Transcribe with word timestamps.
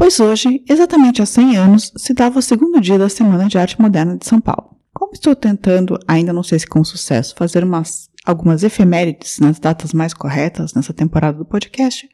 Pois 0.00 0.18
hoje, 0.18 0.64
exatamente 0.66 1.20
há 1.20 1.26
100 1.26 1.56
anos, 1.58 1.92
se 1.94 2.14
dava 2.14 2.38
o 2.38 2.42
segundo 2.42 2.80
dia 2.80 2.98
da 2.98 3.10
Semana 3.10 3.46
de 3.46 3.58
Arte 3.58 3.78
Moderna 3.78 4.16
de 4.16 4.26
São 4.26 4.40
Paulo. 4.40 4.74
Como 4.94 5.12
estou 5.12 5.36
tentando, 5.36 5.98
ainda 6.08 6.32
não 6.32 6.42
sei 6.42 6.58
se 6.58 6.66
com 6.66 6.82
sucesso, 6.82 7.34
fazer 7.36 7.62
umas, 7.62 8.08
algumas 8.24 8.62
efemérides 8.62 9.38
nas 9.38 9.58
datas 9.58 9.92
mais 9.92 10.14
corretas 10.14 10.72
nessa 10.72 10.94
temporada 10.94 11.36
do 11.36 11.44
podcast, 11.44 12.08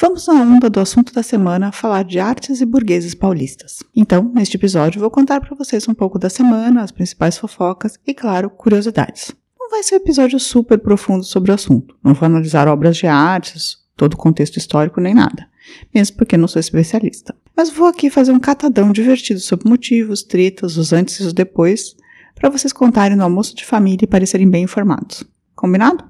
vamos 0.00 0.26
na 0.26 0.34
onda 0.34 0.68
do 0.68 0.80
assunto 0.80 1.14
da 1.14 1.22
semana 1.22 1.70
falar 1.70 2.02
de 2.02 2.18
artes 2.18 2.60
e 2.60 2.66
burgueses 2.66 3.14
paulistas. 3.14 3.84
Então, 3.94 4.32
neste 4.34 4.56
episódio, 4.56 5.00
vou 5.00 5.08
contar 5.08 5.40
para 5.40 5.54
vocês 5.54 5.86
um 5.86 5.94
pouco 5.94 6.18
da 6.18 6.28
semana, 6.28 6.82
as 6.82 6.90
principais 6.90 7.38
fofocas 7.38 8.00
e, 8.04 8.14
claro, 8.14 8.50
curiosidades. 8.50 9.32
Não 9.56 9.70
vai 9.70 9.84
ser 9.84 9.94
um 9.94 9.98
episódio 9.98 10.40
super 10.40 10.80
profundo 10.80 11.22
sobre 11.22 11.52
o 11.52 11.54
assunto, 11.54 11.94
não 12.02 12.14
vou 12.14 12.26
analisar 12.26 12.66
obras 12.66 12.96
de 12.96 13.06
artes, 13.06 13.76
todo 13.96 14.14
o 14.14 14.18
contexto 14.18 14.56
histórico 14.56 15.00
nem 15.00 15.14
nada, 15.14 15.46
mesmo 15.94 16.16
porque 16.16 16.36
não 16.36 16.48
sou 16.48 16.60
especialista. 16.60 17.34
Mas 17.56 17.70
vou 17.70 17.86
aqui 17.86 18.10
fazer 18.10 18.32
um 18.32 18.40
catadão 18.40 18.92
divertido 18.92 19.40
sobre 19.40 19.68
motivos, 19.68 20.22
tretas, 20.22 20.76
os 20.76 20.92
antes 20.92 21.18
e 21.20 21.24
os 21.24 21.32
depois, 21.32 21.96
para 22.34 22.50
vocês 22.50 22.72
contarem 22.72 23.16
no 23.16 23.24
almoço 23.24 23.54
de 23.54 23.64
família 23.64 24.04
e 24.04 24.08
parecerem 24.08 24.48
bem 24.48 24.64
informados. 24.64 25.24
Combinado? 25.54 26.04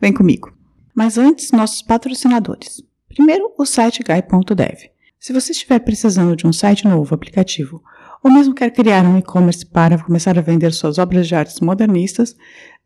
Vem 0.00 0.12
comigo. 0.12 0.52
Mas 0.94 1.18
antes, 1.18 1.50
nossos 1.50 1.82
patrocinadores. 1.82 2.82
Primeiro, 3.08 3.52
o 3.58 3.66
site 3.66 4.02
guy.dev. 4.02 4.90
Se 5.18 5.32
você 5.32 5.52
estiver 5.52 5.80
precisando 5.80 6.36
de 6.36 6.46
um 6.46 6.52
site 6.52 6.86
novo, 6.86 7.14
aplicativo, 7.14 7.82
ou 8.22 8.30
mesmo 8.30 8.54
quer 8.54 8.70
criar 8.70 9.04
um 9.04 9.18
e-commerce 9.18 9.64
para 9.66 9.98
começar 9.98 10.38
a 10.38 10.42
vender 10.42 10.72
suas 10.72 10.98
obras 10.98 11.26
de 11.26 11.34
artes 11.34 11.60
modernistas, 11.60 12.36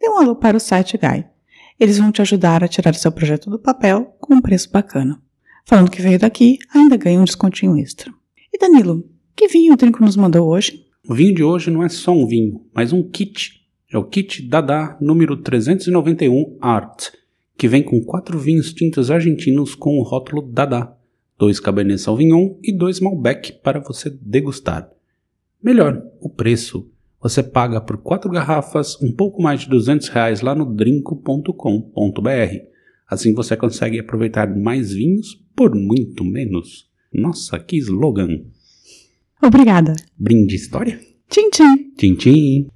dê 0.00 0.08
um 0.08 0.18
alô 0.18 0.34
para 0.36 0.56
o 0.56 0.60
site 0.60 0.96
Guy. 0.96 1.24
Eles 1.78 1.98
vão 1.98 2.12
te 2.12 2.22
ajudar 2.22 2.62
a 2.64 2.68
tirar 2.68 2.94
seu 2.94 3.10
projeto 3.12 3.50
do 3.50 3.58
papel 3.58 4.16
com 4.20 4.34
um 4.34 4.40
preço 4.40 4.70
bacana. 4.70 5.20
Falando 5.70 5.88
que 5.88 6.02
veio 6.02 6.18
daqui, 6.18 6.58
ainda 6.74 6.96
ganha 6.96 7.20
um 7.20 7.24
descontinho 7.24 7.76
extra. 7.76 8.12
E 8.52 8.58
Danilo, 8.58 9.08
que 9.36 9.46
vinho 9.46 9.72
o 9.72 9.76
Trinco 9.76 10.04
nos 10.04 10.16
mandou 10.16 10.48
hoje? 10.48 10.84
O 11.08 11.14
vinho 11.14 11.32
de 11.32 11.44
hoje 11.44 11.70
não 11.70 11.84
é 11.84 11.88
só 11.88 12.10
um 12.10 12.26
vinho, 12.26 12.66
mas 12.74 12.92
um 12.92 13.08
kit. 13.08 13.52
É 13.88 13.96
o 13.96 14.02
kit 14.02 14.42
Dada 14.48 14.98
número 15.00 15.36
391 15.36 16.58
Art, 16.60 17.10
que 17.56 17.68
vem 17.68 17.84
com 17.84 18.02
quatro 18.02 18.36
vinhos 18.36 18.72
tintos 18.72 19.12
argentinos 19.12 19.76
com 19.76 19.96
o 19.96 20.02
rótulo 20.02 20.42
Dada, 20.42 20.92
dois 21.38 21.60
Cabernet 21.60 22.00
Sauvignon 22.00 22.56
e 22.64 22.76
dois 22.76 22.98
Malbec 22.98 23.52
para 23.62 23.78
você 23.78 24.10
degustar. 24.10 24.90
Melhor, 25.62 26.02
o 26.20 26.28
preço. 26.28 26.90
Você 27.20 27.44
paga 27.44 27.80
por 27.80 27.98
quatro 27.98 28.28
garrafas 28.28 29.00
um 29.00 29.12
pouco 29.12 29.40
mais 29.40 29.60
de 29.60 29.68
200 29.68 30.08
reais 30.08 30.40
lá 30.40 30.52
no 30.52 30.64
drinco.com.br. 30.74 32.70
Assim 33.10 33.34
você 33.34 33.56
consegue 33.56 33.98
aproveitar 33.98 34.46
mais 34.56 34.92
vinhos 34.92 35.34
por 35.56 35.74
muito 35.74 36.24
menos. 36.24 36.88
Nossa, 37.12 37.58
que 37.58 37.76
slogan! 37.76 38.44
Obrigada. 39.42 39.96
Brinde 40.16 40.54
história? 40.54 41.00
Tchim, 41.28 41.50
tchim. 41.50 41.92
Tchim, 41.96 42.14
tchim. 42.14 42.68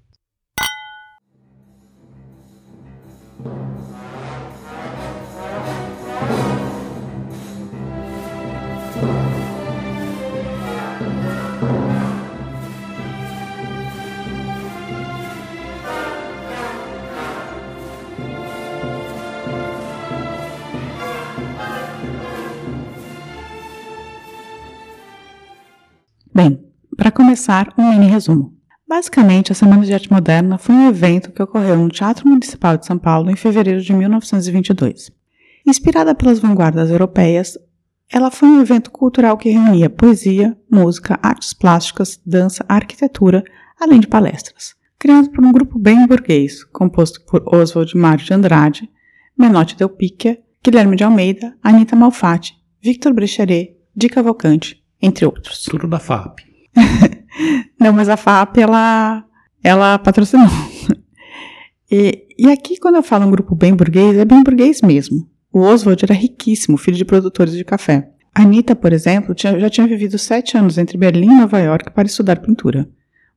Começar, 27.34 27.74
um 27.76 27.90
mini 27.90 28.06
resumo. 28.06 28.54
Basicamente, 28.88 29.50
a 29.50 29.56
Semana 29.56 29.84
de 29.84 29.92
Arte 29.92 30.12
Moderna 30.12 30.56
foi 30.56 30.72
um 30.72 30.88
evento 30.88 31.32
que 31.32 31.42
ocorreu 31.42 31.76
no 31.76 31.88
Teatro 31.88 32.28
Municipal 32.28 32.76
de 32.76 32.86
São 32.86 32.96
Paulo 32.96 33.28
em 33.28 33.34
fevereiro 33.34 33.80
de 33.80 33.92
1922. 33.92 35.10
Inspirada 35.66 36.14
pelas 36.14 36.38
vanguardas 36.38 36.90
europeias, 36.90 37.58
ela 38.08 38.30
foi 38.30 38.48
um 38.48 38.60
evento 38.60 38.92
cultural 38.92 39.36
que 39.36 39.50
reunia 39.50 39.90
poesia, 39.90 40.56
música, 40.70 41.18
artes 41.20 41.52
plásticas, 41.52 42.20
dança, 42.24 42.64
arquitetura, 42.68 43.42
além 43.80 43.98
de 43.98 44.06
palestras. 44.06 44.76
Criado 44.96 45.30
por 45.30 45.44
um 45.44 45.50
grupo 45.50 45.76
bem 45.76 46.06
burguês, 46.06 46.62
composto 46.62 47.20
por 47.24 47.42
Oswald 47.52 47.96
Mário 47.96 48.24
de 48.24 48.32
Andrade, 48.32 48.88
Menotti 49.36 49.74
Del 49.74 49.88
Picchia, 49.88 50.38
Guilherme 50.62 50.94
de 50.94 51.02
Almeida, 51.02 51.56
Anita 51.60 51.96
Malfatti, 51.96 52.54
Victor 52.80 53.12
Brecheret, 53.12 53.76
Di 53.96 54.08
Cavalcante, 54.08 54.80
entre 55.02 55.26
outros. 55.26 55.64
Tudo 55.64 55.88
da 55.88 55.98
FAP. 55.98 56.38
Não, 57.80 57.92
mas 57.92 58.08
a 58.08 58.16
FAP, 58.16 58.58
ela, 58.58 59.24
ela 59.62 59.98
patrocinou. 59.98 60.48
E, 61.90 62.26
e 62.36 62.50
aqui, 62.50 62.78
quando 62.78 62.96
eu 62.96 63.02
falo 63.02 63.26
um 63.26 63.30
grupo 63.30 63.54
bem 63.54 63.74
burguês, 63.74 64.16
é 64.16 64.24
bem 64.24 64.42
burguês 64.42 64.80
mesmo. 64.82 65.28
O 65.52 65.60
Oswald 65.60 66.02
era 66.04 66.14
riquíssimo, 66.14 66.76
filho 66.76 66.96
de 66.96 67.04
produtores 67.04 67.54
de 67.54 67.64
café. 67.64 68.10
A 68.34 68.42
Anitta, 68.42 68.74
por 68.74 68.92
exemplo, 68.92 69.34
tinha, 69.34 69.58
já 69.60 69.70
tinha 69.70 69.86
vivido 69.86 70.18
sete 70.18 70.58
anos 70.58 70.76
entre 70.76 70.98
Berlim 70.98 71.30
e 71.30 71.40
Nova 71.40 71.60
York 71.60 71.92
para 71.92 72.06
estudar 72.06 72.40
pintura. 72.40 72.88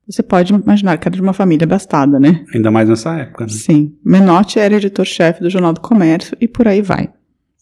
Você 0.08 0.22
pode 0.22 0.52
imaginar 0.52 0.96
que 0.98 1.06
era 1.06 1.14
de 1.14 1.22
uma 1.22 1.34
família 1.34 1.64
abastada, 1.64 2.18
né? 2.18 2.44
Ainda 2.52 2.70
mais 2.70 2.88
nessa 2.88 3.14
época, 3.14 3.44
né? 3.44 3.50
Sim. 3.50 3.94
Menotti 4.04 4.58
era 4.58 4.74
editor-chefe 4.74 5.42
do 5.42 5.50
Jornal 5.50 5.74
do 5.74 5.80
Comércio 5.80 6.36
e 6.40 6.48
por 6.48 6.66
aí 6.66 6.82
vai. 6.82 7.10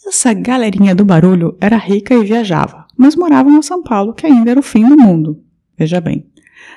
Essa 0.07 0.33
galerinha 0.33 0.95
do 0.95 1.05
barulho 1.05 1.59
era 1.61 1.77
rica 1.77 2.15
e 2.15 2.25
viajava, 2.25 2.87
mas 2.97 3.17
moravam 3.17 3.59
em 3.59 3.63
São 3.63 3.83
Paulo, 3.83 4.15
que 4.15 4.25
ainda 4.25 4.53
era 4.53 4.61
o 4.61 4.63
fim 4.63 4.89
do 4.89 4.97
mundo. 4.97 5.43
Veja 5.79 6.01
bem. 6.01 6.27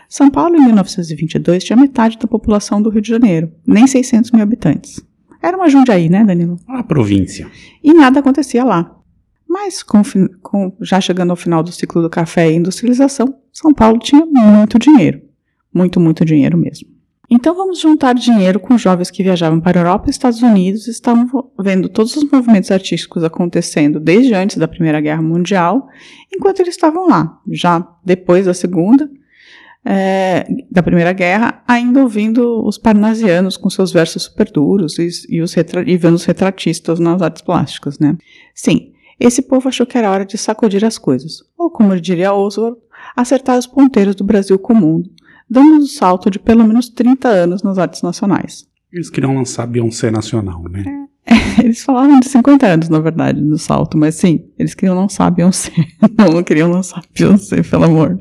São 0.07 0.29
Paulo, 0.29 0.55
em 0.55 0.65
1922, 0.65 1.63
tinha 1.63 1.77
metade 1.77 2.17
da 2.17 2.27
população 2.27 2.81
do 2.81 2.89
Rio 2.89 3.01
de 3.01 3.09
Janeiro, 3.09 3.51
nem 3.65 3.87
600 3.87 4.31
mil 4.31 4.43
habitantes. 4.43 5.01
Era 5.41 5.55
uma 5.55 5.69
Jundiaí, 5.69 6.09
né, 6.09 6.23
Danilo? 6.23 6.59
A 6.67 6.83
província. 6.83 7.49
E 7.83 7.93
nada 7.93 8.19
acontecia 8.19 8.63
lá. 8.63 8.95
Mas, 9.47 9.81
com, 9.81 10.01
com, 10.41 10.75
já 10.81 10.99
chegando 10.99 11.31
ao 11.31 11.35
final 11.35 11.63
do 11.63 11.71
ciclo 11.71 12.01
do 12.01 12.09
café 12.09 12.51
e 12.51 12.55
industrialização, 12.55 13.33
São 13.53 13.73
Paulo 13.73 13.97
tinha 13.99 14.25
muito 14.25 14.77
dinheiro. 14.77 15.21
Muito, 15.73 15.99
muito 15.99 16.25
dinheiro 16.25 16.57
mesmo. 16.57 16.87
Então 17.29 17.53
vamos 17.53 17.79
juntar 17.79 18.13
dinheiro 18.13 18.59
com 18.59 18.77
jovens 18.77 19.11
que 19.11 19.21
viajavam 19.21 19.59
para 19.59 19.79
a 19.79 19.81
Europa 19.81 20.07
e 20.07 20.09
Estados 20.09 20.41
Unidos 20.41 20.87
e 20.87 20.91
estavam 20.91 21.27
vendo 21.59 21.87
todos 21.87 22.15
os 22.15 22.23
movimentos 22.23 22.71
artísticos 22.71 23.23
acontecendo 23.23 23.99
desde 23.99 24.33
antes 24.33 24.57
da 24.57 24.67
Primeira 24.67 24.99
Guerra 24.99 25.21
Mundial, 25.21 25.87
enquanto 26.33 26.61
eles 26.61 26.73
estavam 26.73 27.07
lá, 27.07 27.39
já 27.51 27.87
depois 28.03 28.47
da 28.47 28.53
Segunda, 28.53 29.07
é, 29.85 30.45
da 30.71 30.81
Primeira 30.81 31.13
Guerra, 31.13 31.63
ainda 31.67 32.01
ouvindo 32.01 32.65
os 32.65 32.79
parnasianos 32.79 33.57
com 33.57 33.69
seus 33.69 33.91
versos 33.91 34.23
super 34.23 34.51
duros 34.51 34.97
e, 34.97 35.09
e, 35.29 35.41
os 35.41 35.55
e 35.55 35.97
vendo 35.97 36.15
os 36.15 36.25
retratistas 36.25 36.99
nas 36.99 37.21
artes 37.21 37.43
plásticas, 37.43 37.99
né? 37.99 38.17
Sim, 38.55 38.91
esse 39.19 39.43
povo 39.43 39.69
achou 39.69 39.85
que 39.85 39.97
era 39.97 40.09
hora 40.09 40.25
de 40.25 40.37
sacudir 40.37 40.83
as 40.83 40.97
coisas, 40.97 41.43
ou 41.57 41.69
como 41.69 41.99
diria 41.99 42.33
Oswald, 42.33 42.77
acertar 43.15 43.57
os 43.57 43.67
ponteiros 43.67 44.15
do 44.15 44.23
Brasil 44.23 44.57
com 44.57 44.73
o 44.73 44.75
mundo, 44.77 45.09
dando 45.49 45.83
um 45.83 45.85
salto 45.85 46.29
de 46.29 46.39
pelo 46.39 46.65
menos 46.65 46.89
30 46.89 47.27
anos 47.27 47.63
nas 47.63 47.77
artes 47.77 48.01
nacionais. 48.01 48.67
Eles 48.91 49.09
queriam 49.09 49.35
lançar 49.35 49.65
Beyoncé 49.67 50.09
nacional, 50.11 50.63
né? 50.69 50.83
É, 51.25 51.61
eles 51.63 51.83
falavam 51.83 52.19
de 52.19 52.27
50 52.27 52.65
anos, 52.65 52.89
na 52.89 52.99
verdade, 52.99 53.41
do 53.41 53.57
salto, 53.57 53.97
mas 53.97 54.15
sim, 54.15 54.45
eles 54.57 54.73
queriam 54.73 54.95
lançar 54.95 55.29
Beyoncé. 55.29 55.71
Não, 56.17 56.33
não 56.33 56.43
queriam 56.43 56.69
lançar 56.69 57.03
Beyoncé, 57.17 57.61
pelo 57.63 57.85
amor. 57.85 58.19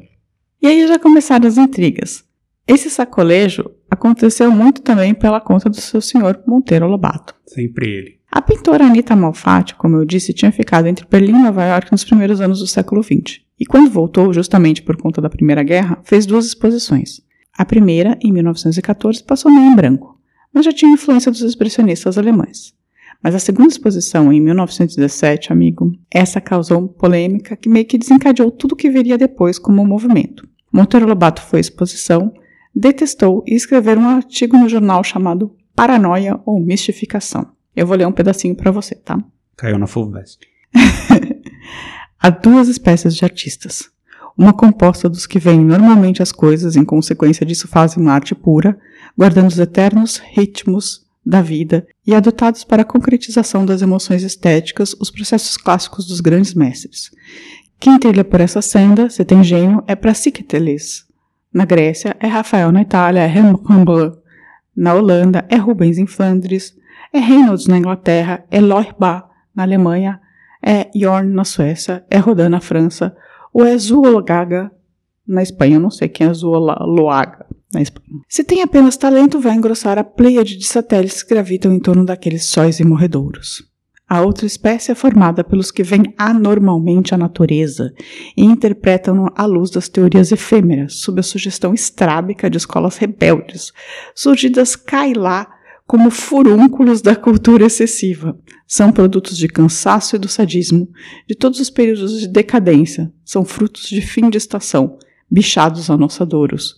E 0.61 0.67
aí 0.67 0.87
já 0.87 0.99
começaram 0.99 1.47
as 1.47 1.57
intrigas. 1.57 2.25
Esse 2.67 2.91
sacolejo 2.91 3.71
aconteceu 3.91 4.51
muito 4.51 4.83
também 4.83 5.15
pela 5.15 5.41
conta 5.41 5.71
do 5.71 5.77
seu 5.77 6.01
senhor 6.01 6.43
Monteiro 6.47 6.87
Lobato. 6.87 7.35
Sempre 7.47 7.89
ele. 7.89 8.19
A 8.38 8.40
pintora 8.40 8.87
Anita 8.87 9.17
Malfatti, 9.17 9.75
como 9.75 9.96
eu 9.96 10.05
disse, 10.05 10.32
tinha 10.32 10.52
ficado 10.52 10.87
entre 10.87 11.05
Berlim 11.11 11.40
e 11.40 11.43
Nova 11.43 11.64
York 11.64 11.90
nos 11.90 12.05
primeiros 12.05 12.40
anos 12.40 12.61
do 12.61 12.69
século 12.69 13.02
XX. 13.02 13.40
E 13.58 13.67
quando 13.67 13.90
voltou, 13.90 14.32
justamente 14.32 14.81
por 14.81 14.96
conta 14.96 15.20
da 15.20 15.29
Primeira 15.29 15.64
Guerra, 15.64 15.99
fez 16.05 16.25
duas 16.25 16.46
exposições. 16.46 17.20
A 17.52 17.64
primeira, 17.64 18.17
em 18.23 18.32
1914, 18.32 19.25
passou 19.25 19.50
meio 19.50 19.67
em 19.67 19.75
branco, 19.75 20.17
mas 20.55 20.64
já 20.64 20.73
tinha 20.73 20.93
influência 20.93 21.32
dos 21.32 21.40
expressionistas 21.40 22.17
alemães. 22.17 22.73
Mas 23.20 23.35
a 23.35 23.40
segunda 23.40 23.70
exposição, 23.70 24.32
em 24.32 24.40
1917, 24.40 25.52
amigo, 25.52 25.90
essa 26.08 26.40
causou 26.40 26.87
polêmica 26.87 27.56
que 27.56 27.69
meio 27.69 27.87
que 27.87 27.99
desencadeou 27.99 28.52
tudo 28.52 28.75
o 28.75 28.76
que 28.76 28.88
viria 28.88 29.19
depois 29.19 29.58
como 29.58 29.85
movimento. 29.85 30.49
Monteiro 30.73 31.08
Lobato 31.08 31.43
foi 31.43 31.58
à 31.58 31.61
exposição, 31.61 32.32
detestou 32.73 33.43
e 33.49 33.56
escreveu 33.56 33.99
um 33.99 34.08
artigo 34.08 34.56
no 34.56 34.69
jornal 34.69 35.02
chamado 35.02 35.56
Paranoia 35.75 36.40
ou 36.46 36.61
Mistificação. 36.61 37.58
Eu 37.79 37.87
vou 37.87 37.97
ler 37.97 38.09
um 38.09 38.13
pedacinho 38.13 38.57
para 38.57 38.73
você, 38.73 38.97
tá? 38.97 39.17
Caiu 39.57 39.79
na 39.79 39.87
Fulvestre. 39.87 40.49
Há 42.19 42.29
duas 42.29 42.67
espécies 42.67 43.15
de 43.15 43.25
artistas. 43.25 43.89
Uma 44.37 44.53
composta 44.53 45.09
dos 45.09 45.29
que 45.29 45.39
veem 45.39 45.65
normalmente 45.65 46.21
as 46.21 46.33
coisas 46.33 46.75
em 46.75 46.85
consequência 46.85 47.47
disso, 47.47 47.69
fazem 47.69 48.03
uma 48.03 48.13
arte 48.13 48.35
pura, 48.35 48.77
guardando 49.17 49.47
os 49.47 49.61
eternos 49.61 50.17
ritmos 50.17 51.07
da 51.25 51.41
vida 51.41 51.87
e 52.05 52.17
adotados 52.17 52.65
para 52.65 52.83
a 52.83 52.85
concretização 52.85 53.65
das 53.65 53.81
emoções 53.81 54.25
estéticas, 54.25 54.97
os 54.99 55.09
processos 55.09 55.57
clássicos 55.57 56.05
dos 56.05 56.21
grandes 56.21 56.55
mestres. 56.55 57.13
Quem 57.79 57.97
trilha 57.97 58.25
por 58.25 58.41
essa 58.41 58.61
senda, 58.61 59.09
se 59.09 59.25
tem 59.25 59.45
gênio, 59.45 59.85
é 59.87 59.95
Praxiteles. 59.95 61.07
Na 61.55 61.65
Grécia, 61.65 62.17
é 62.19 62.27
Rafael 62.27 62.73
na 62.73 62.83
Itália, 62.83 63.21
é 63.21 63.27
Rembrandt 63.27 64.19
na 64.77 64.95
Holanda, 64.95 65.47
é 65.49 65.55
Rubens 65.55 65.97
em 65.97 66.09
Flandres, 66.09 66.77
é 67.13 67.19
Reynolds 67.19 67.67
na 67.67 67.79
Inglaterra, 67.79 68.45
é 68.51 68.61
Loirbach 68.61 69.25
na 69.55 69.63
Alemanha, 69.63 70.21
é 70.65 70.91
Yorn 70.95 71.33
na 71.33 71.45
Suécia, 71.45 72.05
é 72.11 72.19
Rodin 72.19 72.49
na 72.49 72.61
França, 72.61 73.17
ou 73.53 73.65
é 73.65 73.77
Zuloaga 73.77 74.71
na 75.27 75.43
Espanha. 75.43 75.77
Eu 75.77 75.81
não 75.81 75.91
sei 75.91 76.09
quem 76.09 76.27
é 76.27 76.33
Zuloaga 76.33 77.47
na 77.73 77.83
Espanha. 77.83 78.21
Se 78.29 78.45
tem 78.45 78.63
apenas 78.63 78.97
talento, 78.97 79.41
vai 79.41 79.55
engrossar 79.55 79.99
a 79.99 80.05
pleiade 80.05 80.57
de 80.57 80.67
satélites 80.67 81.23
que 81.23 81.35
gravitam 81.35 81.73
em 81.73 81.81
torno 81.81 82.05
daqueles 82.05 82.47
sóis 82.47 82.81
e 82.81 82.85
morredouros. 82.85 83.69
A 84.09 84.23
outra 84.23 84.47
espécie 84.47 84.91
é 84.91 84.95
formada 84.95 85.45
pelos 85.45 85.71
que 85.71 85.83
veem 85.83 86.15
anormalmente 86.17 87.15
a 87.15 87.19
natureza 87.19 87.93
e 88.35 88.43
interpretam-no 88.43 89.31
à 89.37 89.45
luz 89.45 89.71
das 89.71 89.87
teorias 89.87 90.33
efêmeras, 90.33 90.95
sob 91.01 91.21
a 91.21 91.23
sugestão 91.23 91.75
estrábica 91.75 92.49
de 92.49 92.57
escolas 92.57 92.97
rebeldes, 92.97 93.71
surgidas 94.15 94.75
cá 94.75 95.07
e 95.07 95.13
lá 95.13 95.58
como 95.88 96.11
furúnculos 96.11 97.00
da 97.00 97.17
cultura 97.17 97.64
excessiva. 97.64 98.38
São 98.67 98.93
produtos 98.93 99.38
de 99.38 99.49
cansaço 99.49 100.14
e 100.14 100.19
do 100.19 100.29
sadismo, 100.29 100.88
de 101.26 101.35
todos 101.35 101.58
os 101.58 101.70
períodos 101.70 102.20
de 102.20 102.29
decadência, 102.29 103.11
são 103.25 103.43
frutos 103.43 103.88
de 103.88 104.02
fim 104.02 104.29
de 104.29 104.37
estação, 104.37 104.99
bichados 105.31 105.90
anossadouros. 105.90 106.76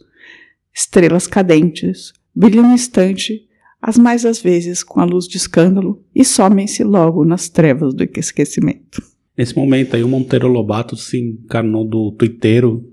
Estrelas 0.72 1.26
cadentes, 1.26 2.12
brilham 2.34 2.64
um 2.64 2.74
instante 2.74 3.46
as 3.82 3.96
mais 3.96 4.26
às 4.26 4.40
vezes 4.40 4.82
com 4.82 5.00
a 5.00 5.04
luz 5.04 5.26
de 5.26 5.38
escândalo, 5.38 6.04
e 6.14 6.24
somem-se 6.24 6.84
logo 6.84 7.24
nas 7.24 7.48
trevas 7.48 7.94
do 7.94 8.04
esquecimento. 8.16 9.02
Nesse 9.36 9.56
momento 9.56 9.96
aí, 9.96 10.04
o 10.04 10.08
Monteiro 10.08 10.48
Lobato 10.48 10.96
se 10.96 11.18
encarnou 11.18 11.84
do 11.84 12.12
tuiteiro 12.12 12.84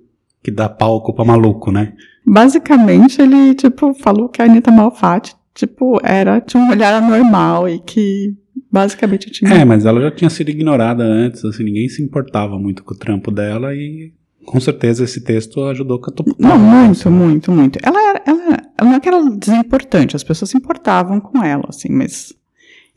que 0.42 0.50
dá 0.50 0.70
palco 0.70 1.14
pra 1.14 1.26
maluco, 1.26 1.72
né? 1.72 1.94
Basicamente, 2.26 3.22
ele, 3.22 3.54
tipo, 3.54 3.94
falou 3.96 4.30
que 4.30 4.42
a 4.42 4.46
Anitta 4.46 4.72
Malfatti, 4.72 5.36
tipo, 5.58 6.00
era, 6.04 6.40
tinha 6.40 6.62
um 6.62 6.70
olhar 6.70 6.94
anormal 6.94 7.68
e 7.68 7.80
que 7.80 8.36
basicamente 8.72 9.32
tinha... 9.32 9.52
É, 9.52 9.66
mas 9.66 9.86
ela 9.86 10.00
já 10.00 10.12
tinha 10.12 10.30
sido 10.30 10.50
ignorada 10.50 11.04
antes, 11.04 11.44
assim, 11.44 11.64
ninguém 11.64 11.90
se 11.90 12.04
importava 12.04 12.60
muito 12.60 12.84
com 12.84 12.94
o 12.94 12.98
trampo 12.98 13.32
dela 13.32 13.74
e 13.74 14.14
com 14.46 14.60
certeza 14.60 15.04
esse 15.04 15.22
texto 15.22 15.64
ajudou 15.64 15.98
a 15.98 16.02
catapultar. 16.02 16.48
Não, 16.48 16.60
muito, 16.60 16.92
assim. 16.92 17.10
muito, 17.10 17.52
muito. 17.52 17.80
Ela 17.82 18.10
era, 18.10 18.22
ela, 18.26 18.44
ela 18.78 18.90
não 18.90 18.94
é 18.94 19.00
que 19.00 19.10
era 19.10 19.30
desimportante, 19.32 20.16
as 20.16 20.24
pessoas 20.24 20.52
se 20.52 20.58
importavam 20.58 21.20
com 21.20 21.44
ela, 21.44 21.66
assim, 21.70 21.90
mas. 21.90 22.34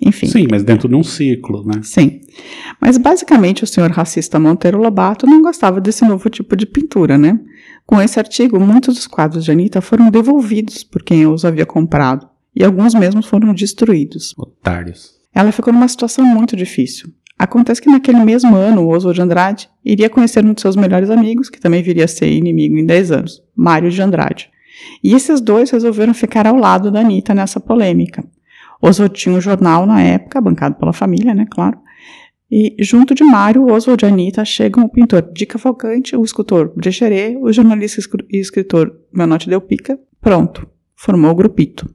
Enfim. 0.02 0.26
Sim, 0.26 0.46
mas 0.50 0.62
dentro 0.62 0.88
de 0.88 0.94
um 0.94 1.02
ciclo, 1.02 1.62
né? 1.62 1.80
Sim. 1.82 2.20
Mas 2.80 2.96
basicamente 2.96 3.64
o 3.64 3.66
senhor 3.66 3.90
racista 3.90 4.38
Monteiro 4.38 4.78
Lobato 4.78 5.26
não 5.26 5.42
gostava 5.42 5.78
desse 5.78 6.06
novo 6.06 6.30
tipo 6.30 6.56
de 6.56 6.64
pintura, 6.64 7.18
né? 7.18 7.38
Com 7.84 8.00
esse 8.00 8.18
artigo, 8.18 8.58
muitos 8.58 8.94
dos 8.94 9.06
quadros 9.06 9.44
de 9.44 9.50
Anitta 9.50 9.82
foram 9.82 10.10
devolvidos 10.10 10.82
por 10.84 11.02
quem 11.02 11.26
os 11.26 11.44
havia 11.44 11.66
comprado, 11.66 12.29
e 12.54 12.64
alguns 12.64 12.94
mesmos 12.94 13.26
foram 13.26 13.52
destruídos. 13.54 14.34
Otários. 14.36 15.12
Ela 15.34 15.52
ficou 15.52 15.72
numa 15.72 15.88
situação 15.88 16.24
muito 16.24 16.56
difícil. 16.56 17.12
Acontece 17.38 17.80
que 17.80 17.88
naquele 17.88 18.22
mesmo 18.22 18.54
ano, 18.54 18.82
o 18.82 18.88
Oswald 18.88 19.16
de 19.16 19.22
Andrade 19.22 19.70
iria 19.84 20.10
conhecer 20.10 20.44
um 20.44 20.52
de 20.52 20.60
seus 20.60 20.76
melhores 20.76 21.08
amigos, 21.08 21.48
que 21.48 21.60
também 21.60 21.82
viria 21.82 22.04
a 22.04 22.08
ser 22.08 22.30
inimigo 22.30 22.76
em 22.76 22.84
10 22.84 23.12
anos, 23.12 23.42
Mário 23.56 23.90
de 23.90 24.02
Andrade. 24.02 24.50
E 25.02 25.14
esses 25.14 25.40
dois 25.40 25.70
resolveram 25.70 26.12
ficar 26.12 26.46
ao 26.46 26.56
lado 26.56 26.90
da 26.90 27.00
Anitta 27.00 27.34
nessa 27.34 27.58
polêmica. 27.58 28.22
Oswald 28.82 29.14
tinha 29.14 29.34
um 29.34 29.40
jornal 29.40 29.86
na 29.86 30.02
época, 30.02 30.40
bancado 30.40 30.74
pela 30.74 30.92
família, 30.92 31.34
né, 31.34 31.46
claro. 31.50 31.78
E 32.50 32.74
junto 32.80 33.14
de 33.14 33.22
Mário, 33.22 33.70
Oswald 33.70 34.04
e 34.04 34.08
Anitta 34.08 34.44
chegam 34.44 34.84
o 34.84 34.88
pintor 34.88 35.22
Di 35.32 35.46
Cavalcante, 35.46 36.16
o 36.16 36.24
escultor 36.24 36.74
Brecheret, 36.74 37.36
o 37.36 37.52
jornalista 37.52 38.02
e 38.28 38.38
escritor 38.38 38.92
Menotti 39.12 39.48
Del 39.48 39.60
Pica. 39.60 39.98
Pronto, 40.20 40.68
formou 40.96 41.30
o 41.30 41.34
grupito. 41.34 41.88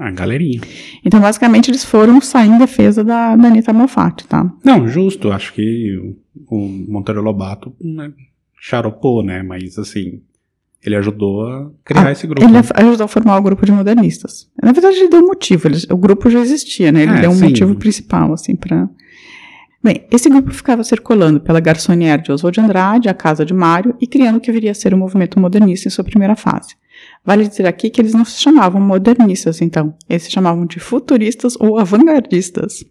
A 0.00 0.10
galerinha. 0.10 0.62
Então, 1.04 1.20
basicamente, 1.20 1.70
eles 1.70 1.84
foram 1.84 2.22
sair 2.22 2.48
em 2.48 2.56
defesa 2.56 3.04
da, 3.04 3.36
da 3.36 3.48
Anitta 3.48 3.70
Malfatti, 3.70 4.26
tá? 4.26 4.50
Não, 4.64 4.88
justo. 4.88 5.30
Acho 5.30 5.52
que 5.52 5.94
o, 6.48 6.56
o 6.56 6.68
Monteiro 6.88 7.20
Lobato 7.20 7.76
né, 7.78 8.10
charopou, 8.58 9.22
né? 9.22 9.42
Mas, 9.42 9.78
assim, 9.78 10.22
ele 10.82 10.96
ajudou 10.96 11.46
a 11.46 11.70
criar 11.84 12.06
ah, 12.06 12.12
esse 12.12 12.26
grupo. 12.26 12.42
Ele 12.42 12.56
ajudou 12.88 13.04
a 13.04 13.08
formar 13.08 13.36
o 13.36 13.42
grupo 13.42 13.66
de 13.66 13.72
modernistas. 13.72 14.50
Na 14.62 14.72
verdade, 14.72 14.96
ele 14.96 15.10
deu 15.10 15.20
um 15.20 15.26
motivo. 15.26 15.68
Ele, 15.68 15.76
o 15.90 15.96
grupo 15.98 16.30
já 16.30 16.40
existia, 16.40 16.90
né? 16.90 17.02
Ele 17.02 17.18
é, 17.18 17.20
deu 17.20 17.30
um 17.30 17.34
sim. 17.34 17.44
motivo 17.44 17.74
principal, 17.74 18.32
assim, 18.32 18.56
para 18.56 18.88
Bem, 19.82 20.06
esse 20.10 20.28
grupo 20.28 20.52
ficava 20.52 20.84
circulando 20.84 21.40
pela 21.40 21.58
Garçonnière 21.58 22.22
de 22.22 22.30
Oswald 22.30 22.54
de 22.54 22.60
Andrade, 22.60 23.08
a 23.08 23.14
casa 23.14 23.46
de 23.46 23.54
Mário, 23.54 23.94
e 23.98 24.06
criando 24.06 24.36
o 24.36 24.40
que 24.40 24.52
viria 24.52 24.72
a 24.72 24.74
ser 24.74 24.92
o 24.92 24.96
movimento 24.96 25.40
modernista 25.40 25.88
em 25.88 25.90
sua 25.90 26.04
primeira 26.04 26.36
fase. 26.36 26.74
Vale 27.24 27.46
dizer 27.46 27.66
aqui 27.66 27.90
que 27.90 28.00
eles 28.00 28.14
não 28.14 28.24
se 28.24 28.40
chamavam 28.40 28.80
modernistas, 28.80 29.60
então. 29.60 29.94
Eles 30.08 30.24
se 30.24 30.30
chamavam 30.30 30.66
de 30.66 30.80
futuristas 30.80 31.54
ou 31.60 31.78
avant-gardistas. 31.78 32.84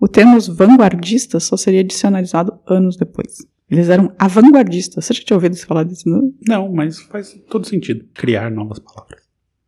O 0.00 0.08
termo 0.08 0.38
vanguardistas 0.40 1.44
só 1.44 1.56
seria 1.56 1.80
adicionalizado 1.80 2.58
anos 2.66 2.96
depois. 2.96 3.38
Eles 3.70 3.88
eram 3.88 4.12
avant-gardistas. 4.18 5.04
Você 5.04 5.14
já 5.14 5.22
tinha 5.22 5.36
ouvido 5.36 5.56
falar 5.56 5.84
disso? 5.84 6.08
Não, 6.46 6.68
mas 6.72 6.98
faz 7.00 7.40
todo 7.48 7.66
sentido 7.66 8.04
criar 8.12 8.50
novas 8.50 8.80
palavras. 8.80 9.20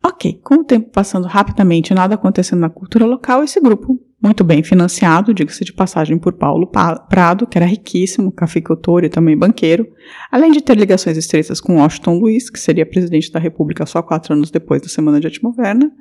Ok, 0.05 0.41
com 0.43 0.55
o 0.55 0.63
tempo 0.65 0.89
passando 0.89 1.25
rapidamente 1.25 1.91
e 1.91 1.95
nada 1.95 2.15
acontecendo 2.15 2.59
na 2.59 2.69
cultura 2.69 3.05
local, 3.05 3.41
esse 3.41 3.61
grupo 3.61 3.97
muito 4.23 4.41
bem 4.41 4.63
financiado, 4.63 5.33
diga-se 5.33 5.65
de 5.65 5.73
passagem, 5.73 6.17
por 6.17 6.31
Paulo 6.31 6.65
Prado, 7.09 7.45
que 7.45 7.57
era 7.57 7.65
riquíssimo, 7.65 8.31
cafeicultor 8.31 9.03
e 9.03 9.09
também 9.09 9.37
banqueiro, 9.37 9.85
além 10.31 10.49
de 10.49 10.61
ter 10.61 10.77
ligações 10.77 11.17
estreitas 11.17 11.59
com 11.59 11.75
Washington 11.75 12.19
Luiz, 12.19 12.49
que 12.49 12.57
seria 12.57 12.85
presidente 12.85 13.29
da 13.29 13.39
República 13.39 13.85
só 13.85 14.01
quatro 14.01 14.33
anos 14.33 14.49
depois 14.49 14.81
da 14.81 14.87
Semana 14.87 15.19
de 15.19 15.27
Arte 15.27 15.43
Moderna, 15.43 15.91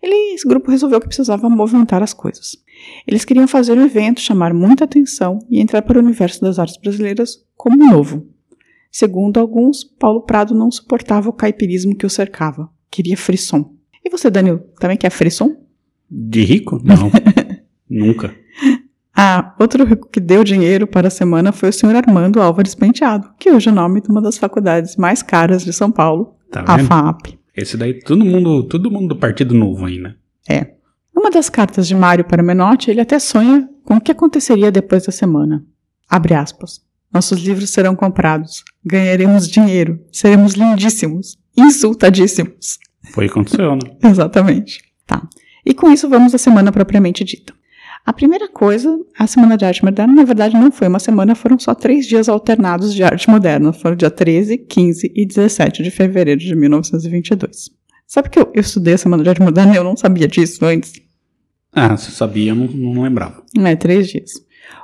ele, 0.00 0.32
esse 0.32 0.46
grupo 0.46 0.70
resolveu 0.70 1.00
que 1.00 1.08
precisava 1.08 1.50
movimentar 1.50 2.04
as 2.04 2.14
coisas. 2.14 2.56
Eles 3.04 3.24
queriam 3.24 3.48
fazer 3.48 3.76
um 3.76 3.84
evento, 3.84 4.20
chamar 4.20 4.54
muita 4.54 4.84
atenção 4.84 5.40
e 5.50 5.60
entrar 5.60 5.82
para 5.82 5.98
o 5.98 6.02
universo 6.02 6.40
das 6.40 6.60
artes 6.60 6.76
brasileiras 6.80 7.44
como 7.56 7.76
novo. 7.76 8.24
Segundo 8.92 9.40
alguns, 9.40 9.82
Paulo 9.82 10.20
Prado 10.20 10.54
não 10.54 10.70
suportava 10.70 11.28
o 11.28 11.32
caipirismo 11.32 11.96
que 11.96 12.06
o 12.06 12.10
cercava, 12.10 12.70
queria 12.88 13.16
frisson. 13.16 13.74
E 14.04 14.08
você, 14.08 14.30
Daniel, 14.30 14.60
também 14.78 14.96
quer 14.96 15.10
frisson? 15.10 15.56
De 16.08 16.44
rico? 16.44 16.80
Não. 16.84 17.10
Nunca. 17.92 18.34
Ah, 19.14 19.54
outro 19.60 19.84
rico 19.84 20.08
que 20.10 20.18
deu 20.18 20.42
dinheiro 20.42 20.86
para 20.86 21.08
a 21.08 21.10
semana 21.10 21.52
foi 21.52 21.68
o 21.68 21.72
senhor 21.72 21.94
Armando 21.94 22.40
Álvares 22.40 22.74
Penteado, 22.74 23.30
que 23.38 23.50
hoje 23.50 23.68
é 23.68 23.72
o 23.72 23.74
nome 23.74 24.00
de 24.00 24.08
uma 24.08 24.22
das 24.22 24.38
faculdades 24.38 24.96
mais 24.96 25.22
caras 25.22 25.62
de 25.62 25.72
São 25.72 25.92
Paulo, 25.92 26.34
tá 26.50 26.64
a 26.66 26.78
FAP. 26.78 27.38
Esse 27.54 27.76
daí, 27.76 28.00
todo 28.00 28.24
mundo, 28.24 28.62
todo 28.64 28.90
mundo 28.90 29.08
do 29.08 29.20
Partido 29.20 29.54
Novo 29.54 29.84
aí, 29.84 29.98
né? 29.98 30.14
É. 30.48 30.72
Numa 31.14 31.30
das 31.30 31.50
cartas 31.50 31.86
de 31.86 31.94
Mário 31.94 32.24
para 32.24 32.42
Menotti, 32.42 32.90
ele 32.90 33.02
até 33.02 33.18
sonha 33.18 33.68
com 33.84 33.96
o 33.96 34.00
que 34.00 34.10
aconteceria 34.10 34.72
depois 34.72 35.04
da 35.04 35.12
semana. 35.12 35.62
Abre 36.08 36.32
aspas. 36.32 36.80
Nossos 37.12 37.38
livros 37.40 37.68
serão 37.68 37.94
comprados. 37.94 38.64
Ganharemos 38.82 39.46
dinheiro. 39.46 40.00
Seremos 40.10 40.54
lindíssimos. 40.54 41.36
Insultadíssimos. 41.54 42.78
Foi 43.12 43.26
o 43.26 43.28
que 43.28 43.32
aconteceu, 43.32 43.76
né? 43.76 43.90
Exatamente. 44.08 44.80
Tá. 45.06 45.28
E 45.66 45.74
com 45.74 45.90
isso 45.90 46.08
vamos 46.08 46.34
à 46.34 46.38
semana 46.38 46.72
propriamente 46.72 47.22
dita. 47.22 47.52
A 48.04 48.12
primeira 48.12 48.48
coisa, 48.48 48.98
a 49.16 49.28
Semana 49.28 49.56
de 49.56 49.64
Arte 49.64 49.84
Moderna, 49.84 50.12
na 50.12 50.24
verdade, 50.24 50.54
não 50.56 50.72
foi 50.72 50.88
uma 50.88 50.98
semana, 50.98 51.36
foram 51.36 51.56
só 51.58 51.72
três 51.72 52.04
dias 52.04 52.28
alternados 52.28 52.92
de 52.92 53.02
arte 53.04 53.30
moderna. 53.30 53.72
Foram 53.72 53.94
dia 53.94 54.10
13, 54.10 54.58
15 54.58 55.12
e 55.14 55.24
17 55.24 55.84
de 55.84 55.90
fevereiro 55.90 56.40
de 56.40 56.54
1922. 56.56 57.70
Sabe 58.04 58.28
que 58.28 58.38
eu, 58.40 58.50
eu 58.52 58.60
estudei 58.60 58.94
a 58.94 58.98
Semana 58.98 59.22
de 59.22 59.28
Arte 59.28 59.40
Moderna 59.40 59.72
e 59.72 59.76
eu 59.76 59.84
não 59.84 59.96
sabia 59.96 60.26
disso 60.26 60.64
antes? 60.64 60.94
Ah, 61.72 61.96
você 61.96 62.10
sabia, 62.10 62.50
eu 62.50 62.56
não, 62.56 62.66
não 62.66 63.02
lembrava. 63.02 63.42
É, 63.56 63.76
três 63.76 64.08
dias. 64.08 64.32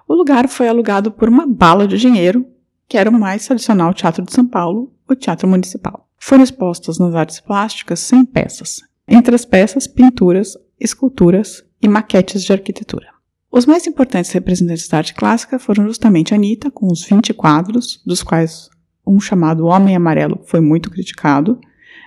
O 0.07 0.15
lugar 0.15 0.49
foi 0.49 0.69
alugado 0.69 1.11
por 1.11 1.29
uma 1.29 1.47
bala 1.47 1.87
de 1.87 1.99
dinheiro, 1.99 2.47
que 2.89 2.97
era 2.97 3.11
o 3.11 3.13
mais 3.13 3.45
tradicional 3.45 3.93
teatro 3.93 4.25
de 4.25 4.33
São 4.33 4.47
Paulo, 4.47 4.93
o 5.09 5.15
Teatro 5.15 5.47
Municipal. 5.49 6.09
Foram 6.19 6.43
expostas 6.43 6.99
nas 6.99 7.15
artes 7.15 7.41
plásticas 7.41 8.01
100 8.01 8.25
peças. 8.27 8.81
Entre 9.07 9.35
as 9.35 9.45
peças, 9.45 9.87
pinturas, 9.87 10.57
esculturas, 10.81 11.65
e 11.83 11.89
maquetes 11.89 12.43
de 12.45 12.53
arquitetura. 12.53 13.07
Os 13.51 13.65
mais 13.65 13.87
importantes 13.87 14.31
representantes 14.31 14.89
da 14.89 14.99
arte 14.99 15.15
clássica 15.15 15.59
foram 15.59 15.87
justamente 15.87 16.35
Anitta, 16.35 16.71
com 16.71 16.87
os 16.93 17.05
20 17.05 17.33
quadros, 17.33 18.03
dos 18.05 18.23
quais 18.23 18.69
um 19.07 19.19
chamado 19.19 19.67
Homem 19.67 19.97
Amarelo 19.97 20.41
foi 20.45 20.61
muito 20.61 20.91
criticado, 20.91 21.59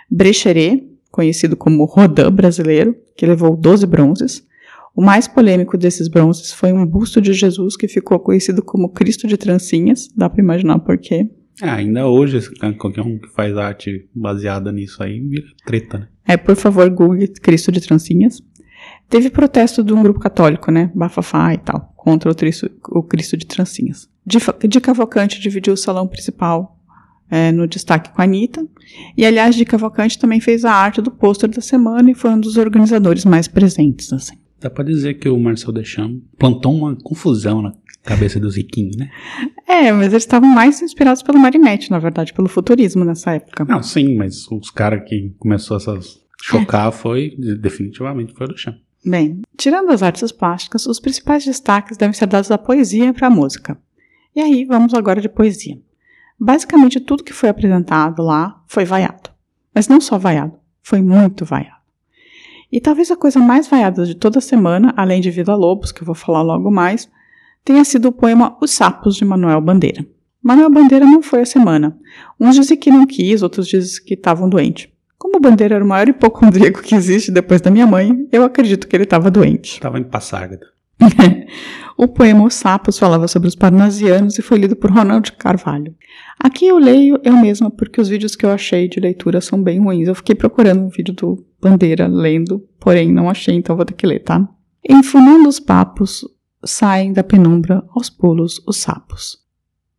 Brecheret, 0.10 0.88
conhecido 1.10 1.58
como 1.58 1.86
Rodin 1.86 2.30
brasileiro, 2.30 2.96
que 3.18 3.25
levou 3.25 3.56
12 3.58 3.86
bronzes. 3.88 4.46
O 4.96 5.01
mais 5.01 5.28
polêmico 5.28 5.78
desses 5.78 6.08
bronzes 6.08 6.51
foi 6.51 6.72
um 6.72 6.86
busto 6.86 7.22
de 7.22 7.34
Jesus 7.34 7.75
que 7.75 7.88
ficou 7.88 8.20
conhecido 8.20 8.62
como 8.62 8.90
Cristo 8.90 9.28
de 9.28 9.38
trancinhas, 9.38 10.10
dá 10.16 10.30
para 10.30 10.44
imaginar 10.44 10.80
por 10.80 10.98
quê. 10.98 11.30
É, 11.62 11.70
ainda 11.70 12.08
hoje, 12.08 12.40
qualquer 12.78 13.01
um 13.01 13.18
que 13.20 13.30
faz 13.30 13.56
arte 13.58 14.08
baseada 14.13 14.72
nisso 14.72 15.01
aí 15.01 15.20
vira 15.20 15.48
treta, 15.66 16.00
né? 16.00 16.08
É, 16.28 16.38
por 16.38 16.56
favor, 16.56 16.90
google 16.90 17.28
Cristo 17.42 17.72
de 17.72 17.82
trancinhas. 17.82 18.42
Teve 19.12 19.30
protesto 19.30 19.84
de 19.84 19.91
um 19.94 20.01
grupo 20.01 20.22
católico, 20.22 20.72
né, 20.72 20.89
bafafá 20.96 21.53
e 21.53 21.58
tal, 21.58 21.94
contra 21.98 22.32
o, 22.32 22.34
Cristo, 22.34 22.72
o 22.88 23.03
Cristo 23.03 23.36
de 23.36 23.46
trancinhas. 23.46 24.10
De, 24.25 24.38
de 24.70 24.80
Cavalcante 24.80 25.38
dividiu 25.38 25.74
o 25.74 25.77
salão 25.77 26.08
principal 26.08 26.80
é, 27.30 27.51
no 27.51 27.68
destaque 27.68 28.10
com 28.10 28.22
a 28.22 28.24
Anitta. 28.24 28.65
E, 29.18 29.25
aliás, 29.25 29.53
de 29.53 29.65
Cavalcante 29.65 30.18
também 30.18 30.39
fez 30.39 30.63
a 30.63 30.72
arte 30.72 31.01
do 31.01 31.12
pôster 31.12 31.50
da 31.50 31.60
semana 31.60 32.10
e 32.10 32.15
foi 32.15 32.30
um 32.30 32.39
dos 32.39 32.56
organizadores 32.56 33.25
mais 33.25 33.50
presentes, 33.50 34.13
assim. 34.13 34.38
Dá 34.62 34.70
pra 34.70 34.86
dizer 34.86 35.15
que 35.15 35.27
o 35.27 35.38
Marcel 35.38 35.74
Deschamps 35.74 36.22
plantou 36.39 36.74
uma 36.74 36.96
confusão 36.96 37.62
na 37.62 37.74
cabeça 38.03 38.39
dos 38.39 38.56
riquinhos, 38.56 38.96
né? 38.96 39.10
É, 39.68 39.91
mas 39.91 40.08
eles 40.08 40.24
estavam 40.24 40.48
mais 40.48 40.82
inspirados 40.82 41.22
pelo 41.22 41.38
Marinette, 41.38 41.91
na 41.91 42.00
verdade, 42.00 42.34
pelo 42.34 42.48
futurismo 42.48 43.03
nessa 43.03 43.32
época. 43.32 43.65
Não, 43.65 43.84
sim, 43.84 44.15
mas 44.15 44.48
os 44.50 44.72
caras 44.72 45.03
que 45.06 45.34
começou 45.38 45.75
a 45.75 46.00
chocar 46.41 46.91
foi, 46.94 47.36
definitivamente, 47.60 48.34
foi 48.34 48.48
o 48.48 48.50
Deschamps. 48.50 48.90
Bem, 49.03 49.41
tirando 49.58 49.89
as 49.89 50.03
artes 50.03 50.31
plásticas, 50.31 50.86
os 50.86 51.00
principais 51.00 51.43
destaques 51.43 51.98
devem 51.98 52.13
ser 52.13 52.27
dados 52.27 52.51
à 52.51 52.58
poesia 52.58 53.13
para 53.13 53.27
a 53.27 53.31
música. 53.31 53.77
E 54.36 54.39
aí, 54.39 54.63
vamos 54.63 54.93
agora 54.93 55.20
de 55.20 55.27
poesia. 55.27 55.79
Basicamente, 56.39 57.00
tudo 57.00 57.24
que 57.24 57.34
foi 57.34 57.50
apresentado 57.50 58.22
lá 58.22 58.62
foi 58.67 58.86
vaiado. 58.86 59.31
Mas 59.74 59.88
não 59.88 60.00
só 60.00 60.17
vaiado, 60.17 60.53
foi 60.81 61.01
muito 61.01 61.46
vaiado. 61.46 61.81
E 62.72 62.79
talvez 62.79 63.12
a 63.12 63.17
coisa 63.17 63.39
mais 63.39 63.67
vaiada 63.67 64.05
de 64.05 64.15
toda 64.15 64.39
a 64.39 64.41
semana, 64.41 64.93
além 64.96 65.20
de 65.20 65.31
Vida 65.31 65.55
Lobos, 65.55 65.91
que 65.91 66.01
eu 66.01 66.05
vou 66.05 66.15
falar 66.15 66.41
logo 66.41 66.72
mais, 66.72 67.10
tenha 67.65 67.84
sido 67.84 68.08
o 68.08 68.12
poema 68.12 68.58
Os 68.62 68.72
Sapos 68.72 69.15
de 69.15 69.25
Manuel 69.25 69.62
Bandeira. 69.62 70.05
Manuel 70.41 70.70
Bandeira 70.70 71.05
não 71.05 71.22
foi 71.22 71.41
a 71.41 71.46
semana. 71.46 71.98
Uns 72.39 72.55
dizem 72.55 72.77
que 72.77 72.91
não 72.91 73.05
quis, 73.05 73.41
outros 73.41 73.67
dizem 73.67 74.03
que 74.03 74.13
estavam 74.13 74.48
doentes. 74.48 74.90
Como 75.32 75.40
Bandeira 75.40 75.76
era 75.76 75.86
o 75.86 75.88
maior 75.88 76.10
hipocondríaco 76.10 76.82
que 76.82 76.94
existe 76.94 77.32
depois 77.32 77.62
da 77.62 77.72
minha 77.72 77.88
mãe, 77.88 78.28
eu 78.34 78.44
acredito 78.44 78.86
que 78.86 78.94
ele 78.94 79.06
estava 79.06 79.32
doente. 79.32 79.76
Estava 79.76 79.98
em 79.98 80.04
Passárgada. 80.04 80.68
o 81.98 82.06
poema 82.06 82.44
Os 82.44 82.54
Sapos 82.54 83.00
falava 83.00 83.30
sobre 83.30 83.48
os 83.48 83.56
parnasianos 83.56 84.38
e 84.38 84.42
foi 84.42 84.58
lido 84.58 84.76
por 84.76 84.92
Ronald 84.92 85.32
Carvalho. 85.32 85.96
Aqui 86.38 86.68
eu 86.68 86.78
leio 86.78 87.18
eu 87.24 87.38
mesma 87.38 87.72
porque 87.72 88.02
os 88.02 88.10
vídeos 88.10 88.36
que 88.36 88.46
eu 88.46 88.52
achei 88.52 88.90
de 88.90 89.00
leitura 89.00 89.40
são 89.40 89.64
bem 89.64 89.80
ruins. 89.80 90.10
Eu 90.10 90.16
fiquei 90.16 90.36
procurando 90.36 90.82
um 90.82 90.90
vídeo 90.90 91.14
do 91.14 91.46
Bandeira 91.62 92.08
lendo, 92.08 92.68
porém 92.78 93.10
não 93.10 93.30
achei, 93.30 93.56
então 93.56 93.78
vou 93.78 93.86
ter 93.86 93.94
que 93.94 94.06
ler, 94.06 94.20
tá? 94.20 94.46
Enfunando 94.88 95.48
os 95.48 95.62
papos, 95.62 96.28
saem 96.62 97.14
da 97.14 97.24
penumbra 97.24 97.82
aos 97.96 98.10
pulos 98.10 98.62
os 98.68 98.76
sapos. 98.76 99.38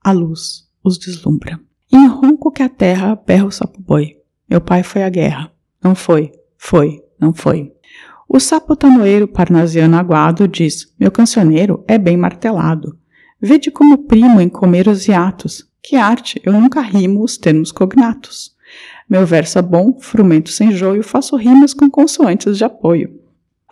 A 0.05 0.12
luz 0.12 0.69
os 0.85 0.99
deslumbra. 0.99 1.59
Em 1.91 2.07
ronco 2.07 2.53
que 2.53 2.62
a 2.62 2.69
terra 2.69 3.17
berra 3.17 3.47
o 3.47 3.51
sapo 3.51 3.81
boi. 3.81 4.22
Meu 4.52 4.61
pai 4.61 4.82
foi 4.82 5.02
à 5.02 5.09
guerra. 5.09 5.50
Não 5.82 5.94
foi, 5.94 6.30
foi, 6.59 7.02
não 7.18 7.32
foi. 7.32 7.73
O 8.28 8.38
sapo 8.38 8.76
tanoeiro 8.76 9.26
parnasiano 9.26 9.97
aguado 9.97 10.47
diz: 10.47 10.92
Meu 11.00 11.11
cancioneiro 11.11 11.82
é 11.88 11.97
bem 11.97 12.18
martelado. 12.18 12.94
Vede 13.40 13.71
como 13.71 14.06
primo 14.06 14.42
em 14.42 14.50
comer 14.50 14.88
os 14.88 15.09
hiatos. 15.09 15.66
Que 15.82 15.97
arte, 15.97 16.38
eu 16.44 16.52
nunca 16.52 16.82
rimo 16.82 17.25
os 17.25 17.38
termos 17.38 17.73
cognatos. 17.73 18.54
Meu 19.09 19.25
verso 19.25 19.59
é 19.59 19.62
bom, 19.62 19.99
frumento 19.99 20.50
sem 20.50 20.71
joio, 20.71 21.02
faço 21.02 21.35
rimas 21.35 21.73
com 21.73 21.88
consoantes 21.88 22.59
de 22.59 22.64
apoio. 22.64 23.09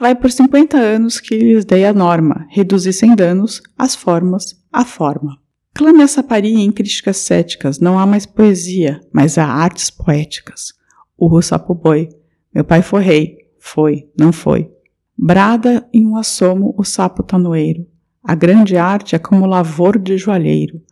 Vai 0.01 0.15
por 0.15 0.31
cinquenta 0.31 0.79
anos 0.79 1.21
que 1.21 1.37
lhes 1.37 1.67
dei 1.67 1.85
a 1.85 1.93
norma, 1.93 2.47
reduzi 2.49 2.95
sem 2.95 3.15
danos 3.15 3.61
as 3.77 3.95
formas, 3.95 4.59
a 4.73 4.83
forma. 4.83 5.40
Clame 5.75 6.03
a 6.03 6.09
saparia 6.09 6.59
em 6.59 6.73
críticas 6.73 7.19
céticas, 7.19 7.79
não 7.79 7.99
há 7.99 8.07
mais 8.07 8.27
poesia, 8.27 9.01
mas 9.13 9.39
há 9.39 9.47
artes 9.47 9.91
poéticas. 9.91 10.73
O 11.17 11.41
sapo 11.41 11.75
boi, 11.75 12.09
meu 12.55 12.65
pai 12.65 12.83
foi 12.83 13.03
rei, 13.03 13.39
foi, 13.59 14.11
não 14.19 14.33
foi. 14.33 14.71
Brada 15.17 15.89
em 15.93 16.07
um 16.07 16.17
assomo 16.17 16.75
o 16.77 16.85
sapo 16.85 17.23
tanoeiro. 17.23 17.87
A 18.23 18.35
grande 18.35 18.77
arte 18.77 19.15
é 19.15 19.19
como 19.19 19.47
lavor 19.47 19.99
de 19.99 20.17
joalheiro, 20.19 20.83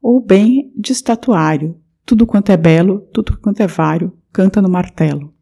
ou 0.00 0.24
bem 0.24 0.72
de 0.76 0.92
estatuário. 0.92 1.78
Tudo 2.04 2.26
quanto 2.26 2.50
é 2.50 2.56
belo, 2.56 3.00
tudo 3.12 3.38
quanto 3.38 3.60
é 3.60 3.66
vário, 3.66 4.12
canta 4.32 4.62
no 4.62 4.68
martelo. 4.68 5.34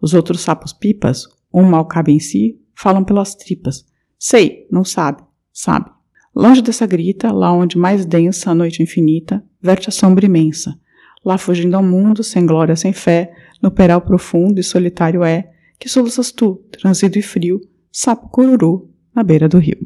Os 0.00 0.14
outros 0.14 0.40
sapos 0.40 0.72
pipas, 0.72 1.26
um 1.52 1.62
mal 1.62 1.86
cabe 1.86 2.12
em 2.12 2.20
si, 2.20 2.60
falam 2.74 3.04
pelas 3.04 3.34
tripas. 3.34 3.84
Sei, 4.18 4.66
não 4.70 4.84
sabe, 4.84 5.22
sabe. 5.52 5.90
Longe 6.34 6.62
dessa 6.62 6.86
grita, 6.86 7.32
lá 7.32 7.52
onde 7.52 7.78
mais 7.78 8.04
densa 8.04 8.50
a 8.50 8.54
noite 8.54 8.82
infinita, 8.82 9.44
verte 9.62 9.88
a 9.88 9.92
sombra 9.92 10.26
imensa. 10.26 10.78
Lá 11.24 11.38
fugindo 11.38 11.74
ao 11.74 11.82
mundo, 11.82 12.22
sem 12.22 12.44
glória, 12.44 12.76
sem 12.76 12.92
fé, 12.92 13.32
no 13.62 13.70
peral 13.70 14.00
profundo 14.00 14.58
e 14.58 14.62
solitário 14.62 15.22
é, 15.22 15.50
que 15.78 15.88
soluças 15.88 16.32
tu, 16.32 16.60
transido 16.70 17.18
e 17.18 17.22
frio, 17.22 17.60
sapo 17.90 18.28
cururu, 18.28 18.90
na 19.14 19.22
beira 19.22 19.48
do 19.48 19.58
rio. 19.58 19.78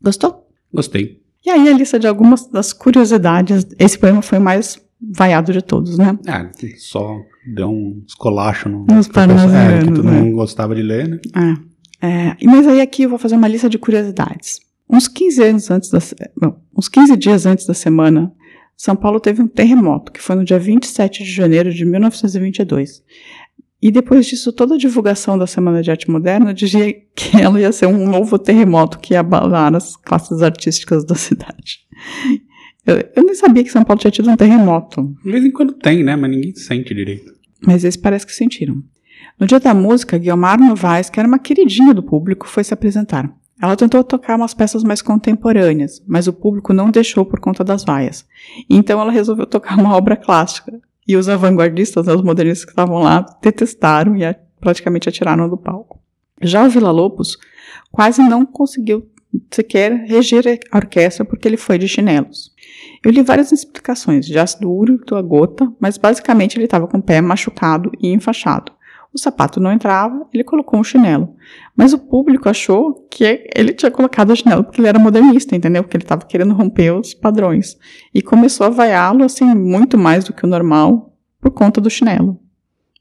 Gostou? 0.00 0.48
Gostei. 0.72 1.20
E 1.44 1.50
aí 1.50 1.68
a 1.68 1.72
lista 1.72 1.98
de 1.98 2.06
algumas 2.06 2.46
das 2.46 2.72
curiosidades. 2.72 3.66
Esse 3.78 3.98
poema 3.98 4.22
foi 4.22 4.38
mais 4.38 4.80
vaiado 5.00 5.52
de 5.52 5.62
todos, 5.62 5.98
né? 5.98 6.18
Ah, 6.26 6.50
só 6.76 7.16
deu 7.54 7.68
um 7.68 8.02
escolacho 8.06 8.68
no 8.68 8.86
Nos 8.86 9.08
é, 9.08 9.78
que 9.80 9.92
todo 9.92 10.02
né? 10.02 10.20
mundo 10.20 10.36
gostava 10.36 10.74
de 10.74 10.82
ler, 10.82 11.08
né? 11.08 11.20
É. 12.02 12.06
é. 12.06 12.36
Mas 12.44 12.66
aí 12.66 12.80
aqui 12.80 13.04
eu 13.04 13.10
vou 13.10 13.18
fazer 13.18 13.36
uma 13.36 13.48
lista 13.48 13.68
de 13.68 13.78
curiosidades. 13.78 14.60
Uns 14.88 15.08
15 15.08 15.42
anos 15.42 15.70
antes 15.70 15.90
da, 15.90 15.98
não, 16.40 16.60
uns 16.76 16.88
15 16.88 17.16
dias 17.16 17.44
antes 17.46 17.66
da 17.66 17.74
semana, 17.74 18.32
São 18.76 18.94
Paulo 18.94 19.18
teve 19.18 19.42
um 19.42 19.48
terremoto, 19.48 20.12
que 20.12 20.22
foi 20.22 20.36
no 20.36 20.44
dia 20.44 20.58
27 20.58 21.24
de 21.24 21.30
janeiro 21.30 21.72
de 21.72 21.84
1922. 21.84 23.02
E 23.82 23.90
depois 23.90 24.26
disso, 24.26 24.52
toda 24.52 24.74
a 24.74 24.78
divulgação 24.78 25.36
da 25.36 25.46
Semana 25.46 25.82
de 25.82 25.90
Arte 25.90 26.10
Moderna 26.10 26.54
dizia 26.54 26.92
que 27.14 27.36
ela 27.40 27.60
ia 27.60 27.70
ser 27.72 27.86
um 27.86 28.08
novo 28.08 28.38
terremoto 28.38 28.98
que 28.98 29.14
ia 29.14 29.20
abalar 29.20 29.74
as 29.74 29.96
classes 29.96 30.42
artísticas 30.42 31.04
da 31.04 31.14
cidade. 31.14 31.80
Eu, 32.86 32.96
eu 33.16 33.24
nem 33.24 33.34
sabia 33.34 33.64
que 33.64 33.70
São 33.70 33.84
Paulo 33.84 34.00
tinha 34.00 34.10
tido 34.10 34.30
um 34.30 34.36
terremoto. 34.36 35.14
De 35.22 35.30
vez 35.30 35.44
em 35.44 35.50
quando 35.50 35.72
tem, 35.72 36.02
né? 36.02 36.16
Mas 36.16 36.30
ninguém 36.30 36.54
sente 36.54 36.94
direito. 36.94 37.34
Mas 37.66 37.84
eles 37.84 37.96
parece 37.96 38.24
que 38.24 38.32
sentiram. 38.32 38.82
No 39.38 39.46
dia 39.46 39.60
da 39.60 39.74
música, 39.74 40.16
Guilmar 40.16 40.58
Novaes, 40.58 41.10
que 41.10 41.18
era 41.18 41.28
uma 41.28 41.38
queridinha 41.38 41.92
do 41.92 42.02
público, 42.02 42.46
foi 42.46 42.64
se 42.64 42.72
apresentar. 42.72 43.30
Ela 43.60 43.76
tentou 43.76 44.04
tocar 44.04 44.36
umas 44.36 44.52
peças 44.52 44.84
mais 44.84 45.00
contemporâneas, 45.00 46.02
mas 46.06 46.26
o 46.26 46.32
público 46.32 46.72
não 46.72 46.90
deixou 46.90 47.24
por 47.24 47.40
conta 47.40 47.64
das 47.64 47.84
vaias. 47.84 48.26
Então 48.68 49.00
ela 49.00 49.10
resolveu 49.10 49.46
tocar 49.46 49.78
uma 49.78 49.96
obra 49.96 50.16
clássica, 50.16 50.80
e 51.08 51.16
os 51.16 51.26
vanguardistas, 51.26 52.06
né, 52.06 52.14
os 52.14 52.22
modernistas 52.22 52.64
que 52.64 52.72
estavam 52.72 52.98
lá, 52.98 53.24
detestaram 53.40 54.16
e 54.16 54.36
praticamente 54.60 55.08
atiraram 55.08 55.48
do 55.48 55.56
palco. 55.56 56.00
Já 56.42 56.64
o 56.66 56.68
Vila 56.68 56.90
Lobos 56.90 57.38
quase 57.92 58.20
não 58.22 58.44
conseguiu 58.44 59.08
sequer 59.50 59.92
reger 60.06 60.60
a 60.70 60.76
orquestra 60.76 61.24
porque 61.24 61.46
ele 61.46 61.56
foi 61.56 61.78
de 61.78 61.86
chinelos. 61.86 62.52
Eu 63.04 63.10
li 63.10 63.22
várias 63.22 63.52
explicações 63.52 64.26
de 64.26 64.38
ácido 64.38 64.70
úrico 64.70 65.14
a 65.14 65.22
gota, 65.22 65.72
mas 65.78 65.96
basicamente 65.96 66.56
ele 66.56 66.64
estava 66.64 66.88
com 66.88 66.98
o 66.98 67.02
pé 67.02 67.20
machucado 67.20 67.92
e 68.00 68.08
enfaixado. 68.08 68.72
O 69.16 69.18
sapato 69.18 69.58
não 69.58 69.72
entrava, 69.72 70.28
ele 70.30 70.44
colocou 70.44 70.78
um 70.78 70.84
chinelo. 70.84 71.34
Mas 71.74 71.94
o 71.94 71.98
público 71.98 72.50
achou 72.50 73.08
que 73.10 73.48
ele 73.56 73.72
tinha 73.72 73.90
colocado 73.90 74.28
o 74.28 74.36
chinelo 74.36 74.62
porque 74.62 74.78
ele 74.78 74.88
era 74.88 74.98
modernista, 74.98 75.56
entendeu? 75.56 75.82
Porque 75.82 75.96
ele 75.96 76.04
estava 76.04 76.26
querendo 76.26 76.52
romper 76.52 76.90
os 76.90 77.14
padrões. 77.14 77.78
E 78.12 78.20
começou 78.20 78.66
a 78.66 78.68
vaiá-lo, 78.70 79.24
assim, 79.24 79.46
muito 79.54 79.96
mais 79.96 80.24
do 80.24 80.34
que 80.34 80.44
o 80.44 80.46
normal, 80.46 81.16
por 81.40 81.50
conta 81.50 81.80
do 81.80 81.88
chinelo. 81.88 82.38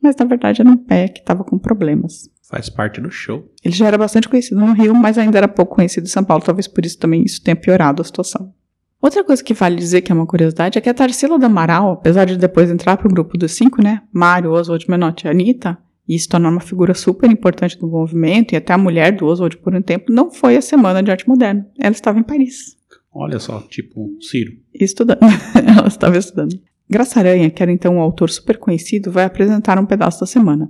Mas 0.02 0.16
na 0.16 0.24
verdade 0.24 0.62
era 0.62 0.70
um 0.70 0.78
pé 0.78 1.10
que 1.10 1.20
estava 1.20 1.44
com 1.44 1.60
problemas. 1.60 2.30
Faz 2.50 2.70
parte 2.70 3.02
do 3.02 3.12
show. 3.12 3.52
Ele 3.62 3.76
já 3.76 3.88
era 3.88 3.98
bastante 3.98 4.30
conhecido 4.30 4.62
no 4.62 4.72
Rio, 4.72 4.96
mas 4.96 5.18
ainda 5.18 5.38
era 5.38 5.50
pouco 5.50 5.76
conhecido 5.76 6.06
em 6.06 6.10
São 6.10 6.24
Paulo, 6.24 6.46
talvez 6.46 6.66
por 6.66 6.86
isso 6.86 6.98
também 6.98 7.24
isso 7.24 7.44
tenha 7.44 7.58
piorado 7.58 8.02
a 8.02 8.06
situação. 8.06 8.54
Outra 9.02 9.22
coisa 9.22 9.44
que 9.44 9.54
vale 9.54 9.76
dizer 9.76 10.02
que 10.02 10.14
é 10.14 10.16
uma 10.16 10.26
curiosidade 10.26 10.78
é 10.78 10.82
que 10.82 10.90
a 10.90 10.94
Tarsila 10.94 11.38
do 11.38 11.46
Amaral, 11.46 11.92
apesar 11.92 12.24
de 12.24 12.38
depois 12.38 12.72
entrar 12.72 12.96
para 12.96 13.08
o 13.08 13.12
grupo 13.12 13.38
dos 13.38 13.52
cinco, 13.52 13.84
né? 13.84 14.02
Mário, 14.14 14.52
Oswald, 14.52 14.90
Menotti 14.90 15.28
e 15.28 15.30
Anitta, 15.30 15.78
e 16.08 16.18
se 16.18 16.28
tornar 16.28 16.50
uma 16.50 16.60
figura 16.60 16.94
super 16.94 17.30
importante 17.32 17.78
do 17.80 17.88
movimento, 17.88 18.54
e 18.54 18.56
até 18.56 18.74
a 18.74 18.78
mulher 18.78 19.12
do 19.12 19.26
Oswald 19.26 19.58
por 19.58 19.74
um 19.74 19.82
tempo, 19.82 20.12
não 20.12 20.32
foi 20.32 20.56
a 20.56 20.62
Semana 20.62 21.02
de 21.02 21.12
Arte 21.12 21.28
Moderna. 21.28 21.68
Ela 21.80 21.92
estava 21.92 22.20
em 22.20 22.24
Paris. 22.24 22.78
Olha 23.14 23.40
só, 23.40 23.62
tipo 23.62 24.16
Ciro. 24.20 24.54
Estudando. 24.74 25.20
Ela 25.56 25.88
estava 25.88 26.18
estudando. 26.18 26.60
Graça 26.88 27.20
Aranha, 27.20 27.50
que 27.50 27.64
era 27.64 27.72
então 27.72 27.96
um 27.96 28.02
autor 28.02 28.30
super 28.30 28.58
conhecido, 28.58 29.12
vai 29.12 29.24
apresentar 29.24 29.80
um 29.80 29.86
pedaço 29.86 30.20
da 30.20 30.26
semana. 30.26 30.70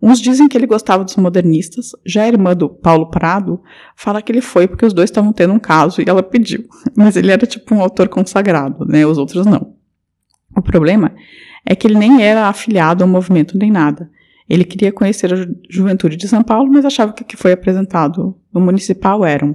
Uns 0.00 0.20
dizem 0.20 0.46
que 0.46 0.56
ele 0.56 0.66
gostava 0.66 1.02
dos 1.02 1.16
modernistas, 1.16 1.90
já 2.06 2.22
a 2.22 2.28
irmã 2.28 2.54
do 2.54 2.68
Paulo 2.68 3.10
Prado 3.10 3.60
fala 3.96 4.22
que 4.22 4.30
ele 4.30 4.40
foi 4.40 4.68
porque 4.68 4.86
os 4.86 4.92
dois 4.92 5.10
estavam 5.10 5.32
tendo 5.32 5.52
um 5.52 5.58
caso 5.58 6.00
e 6.00 6.04
ela 6.06 6.22
pediu. 6.22 6.64
Mas 6.96 7.16
ele 7.16 7.32
era 7.32 7.44
tipo 7.46 7.74
um 7.74 7.80
autor 7.80 8.08
consagrado, 8.08 8.84
né? 8.84 9.04
Os 9.04 9.18
outros 9.18 9.44
não. 9.44 9.74
O 10.56 10.62
problema 10.62 11.14
é 11.66 11.74
que 11.74 11.86
ele 11.86 11.98
nem 11.98 12.22
era 12.22 12.46
afiliado 12.46 13.02
ao 13.02 13.10
movimento 13.10 13.58
nem 13.58 13.72
nada. 13.72 14.08
Ele 14.48 14.64
queria 14.64 14.90
conhecer 14.90 15.32
a 15.32 15.36
ju 15.36 15.54
juventude 15.68 16.16
de 16.16 16.26
São 16.26 16.42
Paulo, 16.42 16.70
mas 16.72 16.84
achava 16.84 17.12
que 17.12 17.22
o 17.22 17.26
que 17.26 17.36
foi 17.36 17.52
apresentado 17.52 18.36
no 18.52 18.60
municipal 18.60 19.24
eram 19.24 19.54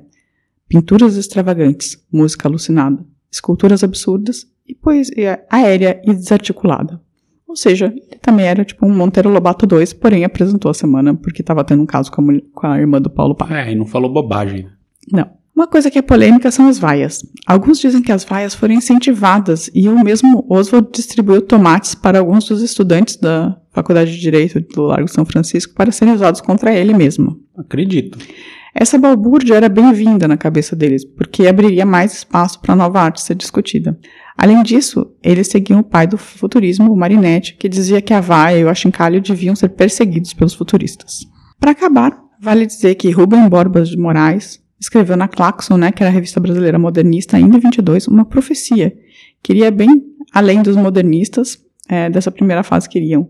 pinturas 0.68 1.16
extravagantes, 1.16 1.98
música 2.12 2.48
alucinada, 2.48 3.04
esculturas 3.32 3.84
absurdas 3.84 4.46
e 4.68 4.76
poesia 4.76 5.44
aérea 5.50 6.02
e 6.06 6.14
desarticulada. 6.14 7.02
Ou 7.48 7.56
seja, 7.56 7.94
ele 7.96 8.20
também 8.20 8.46
era 8.46 8.66
tipo 8.66 8.86
um 8.86 8.96
Monteiro 8.96 9.30
Lobato 9.30 9.68
2, 9.68 9.94
porém 9.94 10.24
apresentou 10.24 10.72
a 10.72 10.74
semana 10.74 11.14
porque 11.14 11.42
estava 11.42 11.64
tendo 11.64 11.84
um 11.84 11.86
caso 11.86 12.12
com 12.12 12.22
a, 12.32 12.34
com 12.54 12.68
a 12.68 12.80
irmã 12.80 13.00
do 13.00 13.10
Paulo 13.10 13.36
Pá. 13.36 13.48
É, 13.56 13.72
e 13.72 13.76
não 13.76 13.86
falou 13.86 14.12
bobagem. 14.12 14.68
Não. 15.12 15.30
Uma 15.56 15.68
coisa 15.68 15.92
que 15.92 16.00
é 16.00 16.02
polêmica 16.02 16.50
são 16.50 16.68
as 16.68 16.80
vaias. 16.80 17.22
Alguns 17.46 17.80
dizem 17.80 18.02
que 18.02 18.12
as 18.12 18.24
vaias 18.24 18.56
foram 18.56 18.74
incentivadas 18.74 19.70
e 19.74 19.88
o 19.88 20.04
mesmo 20.04 20.44
Oswald 20.50 20.90
distribuiu 20.92 21.42
tomates 21.44 21.94
para 21.94 22.18
alguns 22.18 22.46
dos 22.46 22.64
estudantes 22.64 23.18
da 23.18 23.56
Faculdade 23.74 24.12
de 24.12 24.20
Direito 24.20 24.60
do 24.60 24.84
Largo 24.84 25.08
São 25.08 25.26
Francisco 25.26 25.74
para 25.74 25.92
serem 25.92 26.14
usados 26.14 26.42
contra 26.42 26.74
ele 26.74 26.94
mesmo. 26.94 27.40
Acredito. 27.58 28.18
Essa 28.76 28.98
balbúrdia 28.98 29.56
era 29.56 29.70
bem-vinda 29.70 30.28
na 30.28 30.36
cabeça 30.36 30.76
deles, 30.76 31.06
porque 31.06 31.48
abriria 31.48 31.86
mais 31.86 32.14
espaço 32.14 32.60
para 32.60 32.74
a 32.74 32.76
nova 32.76 33.02
arte 33.02 33.22
ser 33.22 33.36
discutida. 33.36 33.98
Além 34.36 34.64
disso, 34.64 35.12
eles 35.22 35.48
seguiam 35.48 35.80
o 35.80 35.84
pai 35.84 36.08
do 36.08 36.18
futurismo, 36.18 36.92
o 36.92 36.98
Marinetti, 36.98 37.56
que 37.56 37.70
dizia 37.70 38.02
que 38.02 38.14
a 38.14 38.20
vaia 38.20 38.60
e 38.60 38.64
o 38.64 38.70
achincalho 38.70 39.22
deviam 39.22 39.56
ser 39.56 39.70
perseguidos 39.70 40.34
pelos 40.34 40.56
futuristas. 40.56 41.20
Para 41.60 41.72
acabar, 41.72 42.20
vale 42.42 42.66
dizer 42.66 42.96
que 42.96 43.12
Rubem 43.12 43.48
Borbas 43.48 43.90
de 43.90 43.98
Moraes 43.98 44.60
escreveu 44.80 45.16
na 45.16 45.28
Claxon, 45.28 45.78
né, 45.78 45.92
que 45.92 46.02
era 46.02 46.10
a 46.10 46.14
revista 46.14 46.40
brasileira 46.40 46.80
modernista, 46.80 47.38
ainda 47.38 47.58
em 47.58 47.60
22, 47.60 48.08
uma 48.08 48.26
profecia. 48.26 48.94
Queria 49.42 49.70
bem 49.70 50.04
além 50.34 50.64
dos 50.64 50.76
modernistas 50.76 51.60
é, 51.88 52.10
dessa 52.10 52.32
primeira 52.32 52.64
fase 52.64 52.90
queriam, 52.90 53.30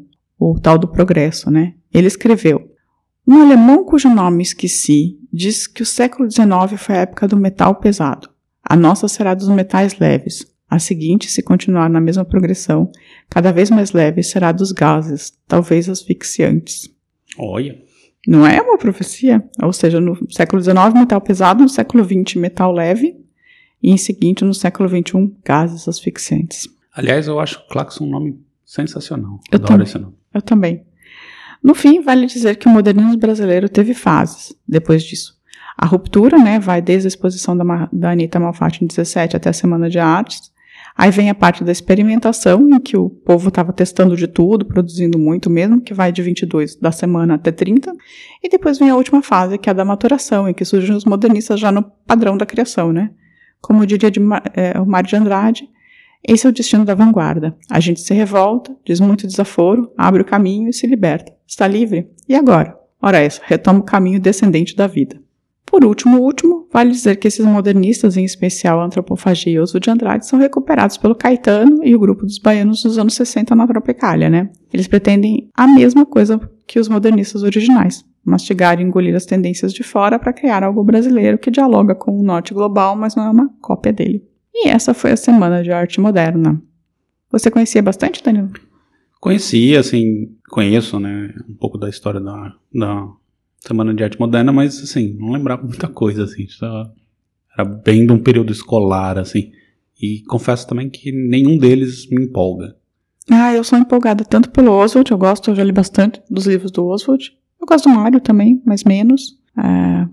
o 0.52 0.60
tal 0.60 0.78
do 0.78 0.88
progresso, 0.88 1.50
né? 1.50 1.74
Ele 1.94 2.08
escreveu: 2.08 2.70
Um 3.28 3.42
alemão 3.42 3.86
cujo 3.86 4.10
nome 4.10 4.44
esqueci 4.44 5.18
diz 5.32 5.68
que 5.68 5.82
o 5.82 5.86
século 5.86 6.30
XIX 6.30 6.78
foi 6.78 6.96
a 6.96 7.02
época 7.02 7.28
do 7.28 7.38
metal 7.38 7.76
pesado. 7.76 8.30
A 8.64 8.76
nossa 8.76 9.08
será 9.08 9.34
dos 9.34 9.48
metais 9.50 9.98
leves. 10.00 10.46
A 10.70 10.80
seguinte, 10.80 11.30
se 11.30 11.44
continuar 11.44 11.90
na 11.90 12.02
mesma 12.02 12.26
progressão, 12.26 12.92
cada 13.30 13.52
vez 13.52 13.70
mais 13.70 13.92
leve, 13.92 14.24
será 14.24 14.52
dos 14.52 14.72
gases, 14.72 15.32
talvez 15.48 15.88
asfixiantes. 15.88 16.90
Olha. 17.38 17.80
Não 18.26 18.48
é 18.48 18.60
uma 18.62 18.78
profecia? 18.78 19.44
Ou 19.62 19.74
seja, 19.74 20.00
no 20.00 20.18
século 20.32 20.62
XIX, 20.62 20.94
metal 20.96 21.22
pesado, 21.22 21.62
no 21.62 21.70
século 21.70 22.04
XX, 22.04 22.36
metal 22.36 22.72
leve, 22.72 23.18
e 23.82 23.92
em 23.92 23.98
seguinte, 23.98 24.46
no 24.46 24.54
século 24.54 24.88
XXI, 24.88 25.36
gases 25.44 25.88
asfixiantes. 25.88 26.68
Aliás, 26.96 27.28
eu 27.28 27.40
acho 27.40 27.68
Claxon 27.68 28.06
um 28.06 28.10
nome 28.10 28.40
sensacional. 28.66 29.40
Eu 29.52 29.58
Adoro 29.58 29.74
também. 29.74 29.84
esse 29.84 30.00
nome. 30.00 30.16
Eu 30.34 30.42
também. 30.42 30.86
No 31.63 31.74
fim, 31.74 32.02
vale 32.02 32.25
dizer 32.25 32.58
que 32.58 32.68
o 32.68 32.70
modernismo 32.70 33.18
brasileiro 33.18 33.70
teve 33.70 33.94
fases 33.94 34.54
depois 34.68 35.04
disso. 35.04 35.34
A 35.78 35.86
ruptura, 35.86 36.38
né, 36.38 36.60
vai 36.60 36.82
desde 36.82 37.08
a 37.08 37.10
exposição 37.10 37.56
da, 37.56 37.90
da 37.92 38.12
Anitta 38.12 38.40
Malfatti 38.40 38.84
em 38.84 38.88
17 38.88 39.36
até 39.36 39.50
a 39.50 39.54
Semana 39.54 39.90
de 39.90 39.98
Artes. 39.98 40.52
Aí 40.96 41.10
vem 41.10 41.30
a 41.30 41.36
parte 41.36 41.63
da 41.63 41.72
experimentação, 41.72 42.70
em 42.70 42.80
que 42.80 42.96
o 42.96 43.10
povo 43.10 43.48
estava 43.48 43.74
testando 43.74 44.16
de 44.16 44.28
tudo, 44.28 44.63
produzindo 44.63 45.18
muito 45.18 45.50
mesmo, 45.50 45.82
que 45.82 45.94
vai 45.94 46.12
de 46.12 46.22
22 46.22 46.75
da 46.75 46.92
semana 46.92 47.34
até 47.34 47.52
30. 47.52 47.92
E 48.44 48.50
depois 48.50 48.78
vem 48.78 48.92
a 48.92 48.96
última 48.96 49.24
fase, 49.24 49.58
que 49.58 49.70
é 49.70 49.72
a 49.72 49.74
da 49.74 49.84
maturação, 49.84 50.48
em 50.48 50.54
que 50.54 50.63
surgem 50.63 50.96
os 50.96 51.06
modernistas 51.06 51.60
já 51.60 51.72
no 51.72 51.82
padrão 51.82 52.38
da 52.38 52.46
criação, 52.46 52.94
né? 52.94 53.10
Como 53.60 53.86
diria 53.88 54.12
de, 54.12 54.20
é, 54.54 54.80
o 54.80 54.86
Mário 54.86 55.10
de 55.10 55.16
Andrade, 55.16 55.70
esse 56.27 56.48
é 56.48 56.50
o 56.50 56.53
destino 56.53 56.86
da 56.86 56.96
vanguarda. 56.96 57.56
A 57.70 57.80
gente 57.80 58.00
se 58.00 58.13
revolta, 58.13 58.75
diz 58.86 59.00
muito 59.00 59.27
desaforo, 59.27 59.91
abre 59.98 60.21
o 60.21 60.26
caminho 60.26 60.69
e 60.69 60.74
se 60.74 60.88
liberta. 60.88 61.34
Está 61.45 61.67
livre? 61.67 62.10
E 62.28 62.36
agora? 62.36 62.78
Ora 63.02 63.19
essa, 63.19 63.41
retoma 63.43 63.80
o 63.80 63.84
caminho 63.84 64.19
descendente 64.19 64.76
da 64.76 64.88
vida. 64.88 65.21
Por 65.65 65.84
último, 65.84 66.21
último, 66.21 66.67
vale 66.71 66.91
dizer 66.91 67.17
que 67.17 67.28
esses 67.28 67.43
modernistas, 67.43 68.15
em 68.15 68.24
especial 68.24 68.80
a 68.80 68.86
antropofagia 68.86 69.54
e 69.54 69.60
Oswald 69.60 69.84
de 69.84 69.89
Andrade, 69.89 70.28
são 70.28 70.38
recuperados 70.39 70.98
pelo 70.98 71.15
Caetano 71.15 71.84
e 71.84 71.95
o 71.95 72.00
grupo 72.00 72.26
dos 72.26 72.38
baianos 72.38 72.84
dos 72.84 72.98
anos 72.98 73.15
60 73.15 73.56
na 73.56 73.67
Tropicália, 73.67 74.30
né? 74.30 74.50
Eles 74.71 74.88
pretendem 74.88 75.50
a 75.56 75.67
mesma 75.67 76.06
coisa 76.06 76.39
que 76.67 76.80
os 76.80 76.88
modernistas 76.88 77.43
originais, 77.43 78.06
mastigar 78.24 78.80
e 78.80 78.84
engolir 78.84 79.15
as 79.15 79.26
tendências 79.26 79.74
de 79.74 79.84
fora 79.84 80.19
para 80.19 80.32
criar 80.32 80.63
algo 80.63 80.84
brasileiro 80.84 81.39
que 81.39 81.52
dialoga 81.52 81.95
com 81.95 82.17
o 82.17 82.24
norte 82.24 82.54
global, 82.54 82.95
mas 82.95 83.15
não 83.15 83.26
é 83.26 83.30
uma 83.32 83.50
cópia 83.60 83.91
dele. 83.91 84.24
E 84.54 84.70
essa 84.70 84.94
foi 84.94 85.12
a 85.12 85.18
Semana 85.18 85.63
de 85.63 85.72
Arte 85.72 86.00
Moderna. 86.00 86.62
Você 87.32 87.50
conhecia 87.50 87.82
bastante, 87.82 88.24
Danilo? 88.24 88.52
Conheci, 89.20 89.76
assim, 89.76 90.36
conheço, 90.50 91.00
né, 91.00 91.34
um 91.50 91.56
pouco 91.56 91.78
da 91.78 91.89
história 91.89 92.20
da, 92.20 92.54
da 92.74 93.08
Semana 93.60 93.94
de 93.94 94.04
Arte 94.04 94.20
Moderna, 94.20 94.52
mas, 94.52 94.82
assim, 94.84 95.16
não 95.20 95.32
lembrava 95.32 95.63
muita 95.63 95.88
coisa, 95.88 96.26
assim, 96.26 96.48
só 96.48 96.92
era 97.58 97.66
bem 97.66 98.06
de 98.06 98.12
um 98.12 98.20
período 98.20 98.52
escolar, 98.52 99.18
assim, 99.18 99.52
e 100.00 100.22
confesso 100.28 100.68
também 100.68 100.89
que 100.89 101.12
nenhum 101.12 101.58
deles 101.58 102.10
me 102.10 102.24
empolga. 102.24 102.76
Ah, 103.32 103.54
eu 103.54 103.63
sou 103.63 103.80
empolgada 103.80 104.26
tanto 104.26 104.50
pelo 104.50 104.72
Oswald, 104.72 105.10
eu 105.10 105.18
gosto, 105.18 105.52
eu 105.52 105.56
já 105.56 105.63
li 105.63 105.72
bastante 105.72 106.22
dos 106.30 106.46
livros 106.46 106.72
do 106.72 106.86
Oswald. 106.86 107.32
Eu 107.62 107.66
gosto 107.66 107.88
do 107.88 107.96
Mário 107.96 108.20
também, 108.20 108.62
mas 108.66 108.84
menos. 108.84 109.38
Hum, 109.58 110.10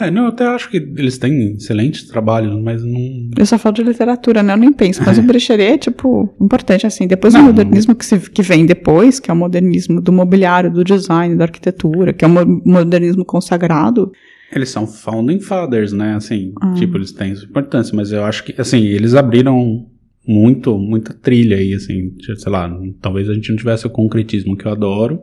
É, 0.00 0.10
não, 0.12 0.22
eu 0.22 0.28
até 0.28 0.44
acho 0.46 0.70
que 0.70 0.76
eles 0.76 1.18
têm 1.18 1.54
excelentes 1.54 2.04
trabalhos, 2.06 2.54
mas 2.62 2.84
não... 2.84 3.30
eu 3.36 3.44
só 3.44 3.58
falo 3.58 3.74
de 3.74 3.82
literatura, 3.82 4.42
né? 4.44 4.52
Eu 4.52 4.56
nem 4.56 4.72
penso, 4.72 5.02
mas 5.04 5.18
o 5.18 5.22
Brecheret 5.22 5.72
é, 5.74 5.78
tipo, 5.78 6.32
importante, 6.40 6.86
assim. 6.86 7.06
Depois 7.08 7.34
Não. 7.34 7.40
o 7.40 7.44
modernismo 7.46 7.94
que, 7.94 8.06
se- 8.06 8.30
que 8.30 8.42
vem 8.42 8.64
depois, 8.64 9.18
que 9.18 9.28
é 9.28 9.34
o 9.34 9.36
modernismo 9.36 10.00
do 10.00 10.12
mobiliário, 10.12 10.70
do 10.72 10.84
design, 10.84 11.34
da 11.34 11.44
arquitetura, 11.44 12.12
que 12.12 12.24
é 12.24 12.28
o 12.28 12.30
mo- 12.30 12.62
modernismo 12.64 13.24
consagrado. 13.24 14.12
Eles 14.54 14.68
são 14.68 14.86
founding 14.86 15.40
fathers, 15.40 15.92
né? 15.92 16.14
Assim, 16.14 16.52
Ah. 16.60 16.74
tipo, 16.74 16.96
eles 16.96 17.10
têm 17.10 17.34
sua 17.34 17.48
importância, 17.48 17.94
mas 17.96 18.12
eu 18.12 18.24
acho 18.24 18.44
que, 18.44 18.54
assim, 18.60 18.84
eles 18.84 19.14
abriram 19.14 19.84
muito, 20.26 20.78
muita 20.78 21.12
trilha 21.12 21.56
aí, 21.56 21.74
assim, 21.74 22.12
sei 22.20 22.52
lá, 22.52 22.70
talvez 23.00 23.28
a 23.28 23.34
gente 23.34 23.50
não 23.50 23.56
tivesse 23.56 23.84
o 23.86 23.90
concretismo 23.90 24.56
que 24.56 24.64
eu 24.66 24.70
adoro 24.70 25.18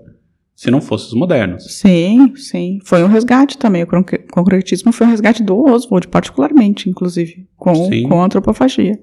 se 0.58 0.72
não 0.72 0.82
fosse 0.82 1.06
os 1.06 1.14
modernos. 1.14 1.66
Sim, 1.78 2.36
sim. 2.36 2.80
Foi 2.84 3.04
um 3.04 3.08
resgate 3.08 3.60
também. 3.60 3.84
O 3.84 3.88
concre- 3.88 4.26
concretismo 4.32 4.92
foi 4.92 5.06
um 5.06 5.12
resgate 5.12 5.44
do 5.44 5.56
Oswald, 5.56 6.08
particularmente, 6.08 6.90
inclusive, 6.90 7.48
com, 7.56 7.76
Sim. 7.76 8.10
com 8.10 8.20
a 8.20 8.26
antropofagia. 8.26 9.00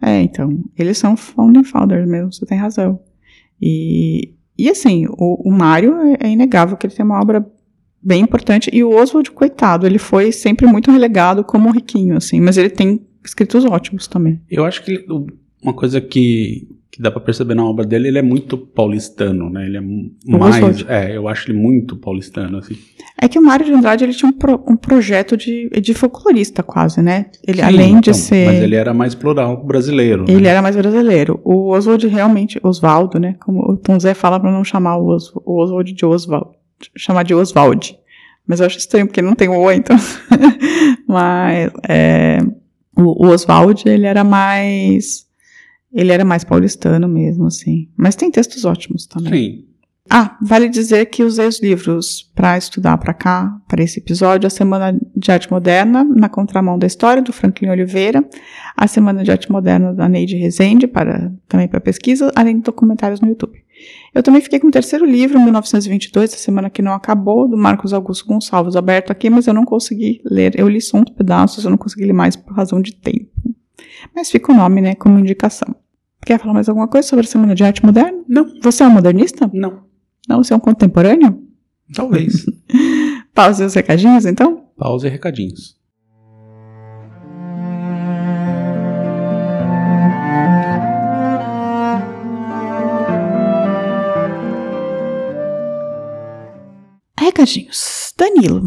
É, 0.00 0.22
então, 0.22 0.64
eles 0.78 0.96
são 0.96 1.14
founding 1.14 1.62
fathers 1.62 2.08
mesmo, 2.08 2.32
você 2.32 2.46
tem 2.46 2.56
razão. 2.56 3.00
E, 3.60 4.32
e 4.56 4.70
assim, 4.70 5.06
o, 5.10 5.46
o 5.46 5.52
Mário 5.52 5.94
é, 6.00 6.26
é 6.26 6.30
inegável 6.30 6.74
que 6.78 6.86
ele 6.86 6.94
tem 6.94 7.04
uma 7.04 7.20
obra 7.20 7.46
bem 8.02 8.22
importante. 8.22 8.70
E 8.72 8.82
o 8.82 8.90
Oswald, 8.96 9.30
coitado, 9.32 9.86
ele 9.86 9.98
foi 9.98 10.32
sempre 10.32 10.66
muito 10.66 10.90
relegado 10.90 11.44
como 11.44 11.68
um 11.68 11.72
riquinho, 11.72 12.16
assim, 12.16 12.40
mas 12.40 12.56
ele 12.56 12.70
tem 12.70 13.06
escritos 13.22 13.62
ótimos 13.66 14.06
também. 14.06 14.40
Eu 14.48 14.64
acho 14.64 14.82
que 14.82 15.04
uma 15.62 15.74
coisa 15.74 16.00
que, 16.00 16.66
que 16.98 17.02
dá 17.02 17.12
pra 17.12 17.20
perceber 17.20 17.54
na 17.54 17.64
obra 17.64 17.86
dele, 17.86 18.08
ele 18.08 18.18
é 18.18 18.22
muito 18.22 18.58
paulistano, 18.58 19.48
né? 19.48 19.66
Ele 19.66 19.76
é 19.76 19.80
O 19.80 20.38
mais. 20.38 20.84
É, 20.88 21.16
eu 21.16 21.28
acho 21.28 21.48
ele 21.48 21.56
muito 21.56 21.96
paulistano, 21.96 22.58
assim. 22.58 22.74
É 23.20 23.28
que 23.28 23.38
o 23.38 23.42
Mário 23.42 23.64
de 23.64 23.72
Andrade 23.72 24.02
ele 24.02 24.12
tinha 24.12 24.28
um, 24.28 24.32
pro- 24.32 24.64
um 24.68 24.76
projeto 24.76 25.36
de, 25.36 25.70
de 25.80 25.94
folclorista, 25.94 26.60
quase, 26.62 27.00
né? 27.00 27.26
Ele, 27.46 27.58
Sim, 27.58 27.62
além 27.64 27.92
de 28.00 28.10
então, 28.10 28.14
ser. 28.14 28.46
Mas 28.46 28.60
ele 28.60 28.74
era 28.74 28.92
mais 28.92 29.14
plural 29.14 29.64
brasileiro. 29.64 30.24
né? 30.26 30.32
Ele 30.34 30.48
era 30.48 30.60
mais 30.60 30.74
brasileiro. 30.74 31.40
O 31.44 31.68
Oswald 31.70 32.04
realmente, 32.08 32.58
Oswaldo, 32.64 33.20
né? 33.20 33.36
Como 33.40 33.60
o 33.60 33.76
Tom 33.76 33.98
Zé 34.00 34.12
fala 34.12 34.40
pra 34.40 34.50
não 34.50 34.64
chamar 34.64 34.96
o, 34.98 35.14
Os, 35.14 35.32
o 35.36 35.62
Oswald 35.62 35.92
de 35.92 36.04
Oswald, 36.04 36.48
chamar 36.96 37.22
de 37.22 37.32
Oswald. 37.34 37.96
Mas 38.44 38.58
eu 38.58 38.66
acho 38.66 38.78
estranho 38.78 39.06
porque 39.06 39.20
ele 39.20 39.28
não 39.28 39.36
tem 39.36 39.48
o 39.48 39.56
O, 39.56 39.70
então. 39.70 39.96
Mas 41.06 41.70
é, 41.88 42.38
o, 42.96 43.26
o 43.26 43.28
Oswald, 43.30 43.82
ele 43.88 44.06
era 44.06 44.24
mais. 44.24 45.27
Ele 45.92 46.12
era 46.12 46.24
mais 46.24 46.44
paulistano 46.44 47.08
mesmo, 47.08 47.46
assim. 47.46 47.88
Mas 47.96 48.14
tem 48.14 48.30
textos 48.30 48.64
ótimos 48.64 49.06
também. 49.06 49.32
Sim. 49.32 49.68
Ah, 50.10 50.38
vale 50.40 50.70
dizer 50.70 51.06
que 51.06 51.22
usei 51.22 51.46
os 51.46 51.60
livros 51.60 52.22
para 52.34 52.56
estudar 52.56 52.96
para 52.96 53.12
cá, 53.12 53.60
para 53.68 53.82
esse 53.82 53.98
episódio, 53.98 54.46
a 54.46 54.50
Semana 54.50 54.98
de 55.14 55.30
Arte 55.30 55.50
Moderna, 55.50 56.02
na 56.02 56.30
contramão 56.30 56.78
da 56.78 56.86
história, 56.86 57.20
do 57.20 57.30
Franklin 57.30 57.68
Oliveira, 57.68 58.26
a 58.74 58.86
Semana 58.86 59.22
de 59.22 59.30
Arte 59.30 59.52
Moderna 59.52 59.92
da 59.92 60.08
Neide 60.08 60.34
Rezende, 60.34 60.86
para, 60.86 61.30
também 61.46 61.68
para 61.68 61.78
pesquisa, 61.78 62.32
além 62.34 62.56
de 62.56 62.62
documentários 62.62 63.20
no 63.20 63.28
YouTube. 63.28 63.62
Eu 64.14 64.22
também 64.22 64.40
fiquei 64.40 64.58
com 64.58 64.68
o 64.68 64.70
terceiro 64.70 65.04
livro, 65.04 65.38
1922, 65.38 66.32
a 66.32 66.36
semana 66.38 66.70
que 66.70 66.80
não 66.80 66.94
acabou, 66.94 67.46
do 67.46 67.56
Marcos 67.58 67.92
Augusto 67.92 68.26
Gonçalves, 68.26 68.76
aberto 68.76 69.10
aqui, 69.10 69.28
mas 69.28 69.46
eu 69.46 69.52
não 69.52 69.66
consegui 69.66 70.22
ler. 70.24 70.58
Eu 70.58 70.68
li 70.68 70.80
só 70.80 70.96
uns 70.96 71.10
pedaços, 71.10 71.64
eu 71.64 71.70
não 71.70 71.78
consegui 71.78 72.06
ler 72.06 72.14
mais 72.14 72.34
por 72.34 72.54
razão 72.54 72.80
de 72.80 72.94
tempo. 72.94 73.28
Mas 74.14 74.30
fica 74.30 74.52
o 74.52 74.54
nome, 74.54 74.80
né, 74.80 74.94
como 74.94 75.18
indicação. 75.18 75.74
Quer 76.24 76.38
falar 76.38 76.54
mais 76.54 76.68
alguma 76.68 76.88
coisa 76.88 77.06
sobre 77.06 77.24
a 77.24 77.28
Semana 77.28 77.54
de 77.54 77.64
Arte 77.64 77.84
Moderna? 77.84 78.22
Não. 78.28 78.60
Você 78.62 78.82
é 78.82 78.86
um 78.86 78.90
modernista? 78.90 79.50
Não. 79.52 79.84
Não, 80.28 80.42
você 80.42 80.52
é 80.52 80.56
um 80.56 80.60
contemporâneo? 80.60 81.42
Talvez. 81.94 82.44
Pause 83.34 83.64
os 83.64 83.74
recadinhos, 83.74 84.26
então? 84.26 84.64
Pausa 84.76 85.06
e 85.06 85.10
recadinhos. 85.10 85.78
Recadinhos. 97.18 98.12
Danilo, 98.18 98.62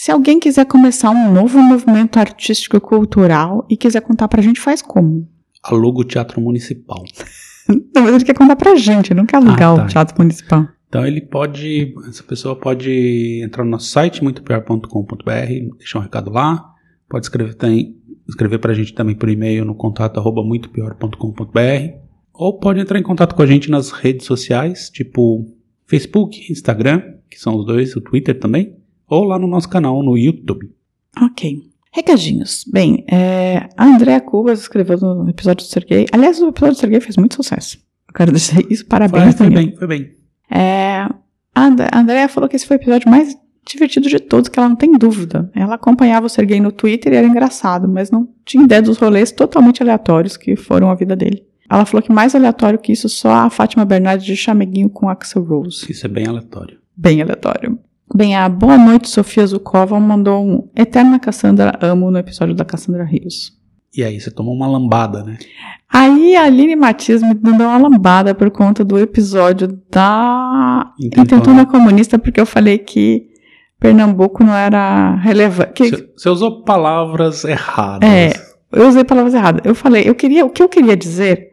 se 0.00 0.12
alguém 0.12 0.38
quiser 0.38 0.64
começar 0.64 1.10
um 1.10 1.32
novo 1.32 1.58
movimento 1.60 2.20
artístico 2.20 2.80
cultural 2.80 3.66
e 3.68 3.76
quiser 3.76 4.00
contar 4.00 4.28
pra 4.28 4.40
gente, 4.40 4.60
faz 4.60 4.80
como? 4.80 5.28
Aluga 5.60 6.02
o 6.02 6.04
Teatro 6.04 6.40
Municipal. 6.40 7.02
Não, 7.92 8.02
mas 8.04 8.14
ele 8.14 8.24
quer 8.24 8.36
contar 8.36 8.54
pra 8.54 8.76
gente, 8.76 9.12
não 9.12 9.26
quer 9.26 9.38
alugar 9.38 9.72
Ah, 9.72 9.76
tá. 9.76 9.84
o 9.84 9.86
Teatro 9.88 10.14
Municipal. 10.16 10.68
Então 10.88 11.04
ele 11.04 11.20
pode, 11.20 11.92
essa 12.08 12.22
pessoa 12.22 12.54
pode 12.54 13.42
entrar 13.44 13.64
no 13.64 13.70
nosso 13.72 13.88
site, 13.88 14.22
muitopior.com.br, 14.22 15.76
deixar 15.76 15.98
um 15.98 16.02
recado 16.02 16.30
lá, 16.30 16.64
pode 17.10 17.26
escrever, 17.26 17.54
tem, 17.56 17.96
escrever 18.28 18.60
pra 18.60 18.74
gente 18.74 18.94
também 18.94 19.16
por 19.16 19.28
e-mail 19.28 19.64
no 19.64 19.74
contato 19.74 20.20
arroba 20.20 20.44
muitopior.com.br, 20.44 21.98
ou 22.32 22.60
pode 22.60 22.78
entrar 22.78 23.00
em 23.00 23.02
contato 23.02 23.34
com 23.34 23.42
a 23.42 23.46
gente 23.46 23.68
nas 23.68 23.90
redes 23.90 24.26
sociais, 24.26 24.90
tipo 24.90 25.44
Facebook, 25.86 26.52
Instagram, 26.52 27.02
que 27.28 27.38
são 27.38 27.56
os 27.56 27.66
dois, 27.66 27.96
o 27.96 28.00
Twitter 28.00 28.38
também, 28.38 28.78
ou 29.08 29.24
lá 29.24 29.38
no 29.38 29.46
nosso 29.46 29.68
canal 29.68 30.02
no 30.02 30.16
YouTube. 30.16 30.70
Ok. 31.20 31.62
Recadinhos. 31.92 32.64
Bem, 32.70 33.04
é, 33.10 33.68
a 33.76 33.86
Andrea 33.86 34.20
Cubas 34.20 34.60
escreveu 34.60 34.98
no 34.98 35.28
episódio 35.28 35.66
do 35.66 35.70
Sergei. 35.70 36.06
Aliás, 36.12 36.40
o 36.40 36.48
episódio 36.48 36.76
do 36.76 36.80
Sergei 36.80 37.00
fez 37.00 37.16
muito 37.16 37.34
sucesso. 37.34 37.78
Eu 38.08 38.14
quero 38.14 38.32
dizer 38.32 38.66
isso. 38.70 38.86
Parabéns, 38.86 39.34
Foi, 39.34 39.46
foi 39.46 39.50
bem, 39.50 39.76
foi 39.76 39.86
bem. 39.86 40.10
É, 40.50 41.06
a 41.54 41.98
Andrea 41.98 42.28
falou 42.28 42.48
que 42.48 42.56
esse 42.56 42.66
foi 42.66 42.76
o 42.76 42.80
episódio 42.80 43.10
mais 43.10 43.36
divertido 43.66 44.08
de 44.08 44.18
todos, 44.18 44.48
que 44.48 44.58
ela 44.58 44.68
não 44.68 44.76
tem 44.76 44.92
dúvida. 44.92 45.50
Ela 45.54 45.74
acompanhava 45.74 46.26
o 46.26 46.30
Sergei 46.30 46.60
no 46.60 46.72
Twitter 46.72 47.12
e 47.12 47.16
era 47.16 47.26
engraçado, 47.26 47.86
mas 47.88 48.10
não 48.10 48.28
tinha 48.44 48.64
ideia 48.64 48.80
dos 48.80 48.96
rolês 48.96 49.30
totalmente 49.30 49.82
aleatórios 49.82 50.36
que 50.36 50.56
foram 50.56 50.90
a 50.90 50.94
vida 50.94 51.14
dele. 51.14 51.46
Ela 51.70 51.84
falou 51.84 52.02
que 52.02 52.10
mais 52.10 52.34
aleatório 52.34 52.78
que 52.78 52.92
isso, 52.92 53.08
só 53.08 53.30
a 53.30 53.50
Fátima 53.50 53.84
Bernardes 53.84 54.24
de 54.24 54.34
chameguinho 54.34 54.88
com 54.88 55.08
Axel 55.08 55.42
Rose. 55.42 55.90
Isso 55.90 56.06
é 56.06 56.08
bem 56.08 56.26
aleatório. 56.26 56.78
Bem 56.96 57.20
aleatório. 57.20 57.78
Bem, 58.14 58.34
a 58.36 58.48
Boa 58.48 58.78
Noite 58.78 59.08
Sofia 59.08 59.46
Zukova 59.46 59.98
mandou 60.00 60.42
um 60.44 60.68
Eterna 60.74 61.18
Cassandra 61.18 61.78
Amo 61.80 62.10
no 62.10 62.18
episódio 62.18 62.54
da 62.54 62.64
Cassandra 62.64 63.04
Rios. 63.04 63.52
E 63.94 64.02
aí 64.02 64.20
você 64.20 64.30
tomou 64.30 64.54
uma 64.54 64.66
lambada, 64.66 65.22
né? 65.22 65.38
Aí 65.92 66.36
a 66.36 66.44
Aline 66.44 66.76
Matias 66.76 67.22
me 67.22 67.34
deu 67.34 67.66
uma 67.68 67.78
lambada 67.78 68.34
por 68.34 68.50
conta 68.50 68.84
do 68.84 68.98
episódio 68.98 69.68
da 69.90 70.92
Intentona. 71.00 71.66
Comunista, 71.66 72.18
porque 72.18 72.40
eu 72.40 72.46
falei 72.46 72.78
que 72.78 73.28
Pernambuco 73.80 74.42
não 74.44 74.54
era 74.54 75.14
relevante. 75.16 75.72
que- 75.72 75.88
Você, 75.90 76.08
você 76.16 76.28
usou 76.28 76.62
palavras 76.64 77.44
erradas. 77.44 78.08
É. 78.08 78.32
Eu 78.72 78.88
usei 78.88 79.04
palavras 79.04 79.32
erradas. 79.34 79.62
Eu 79.64 79.74
falei, 79.74 80.04
eu 80.06 80.14
queria, 80.14 80.44
o 80.44 80.50
que 80.50 80.62
eu 80.62 80.68
queria 80.68 80.96
dizer 80.96 81.48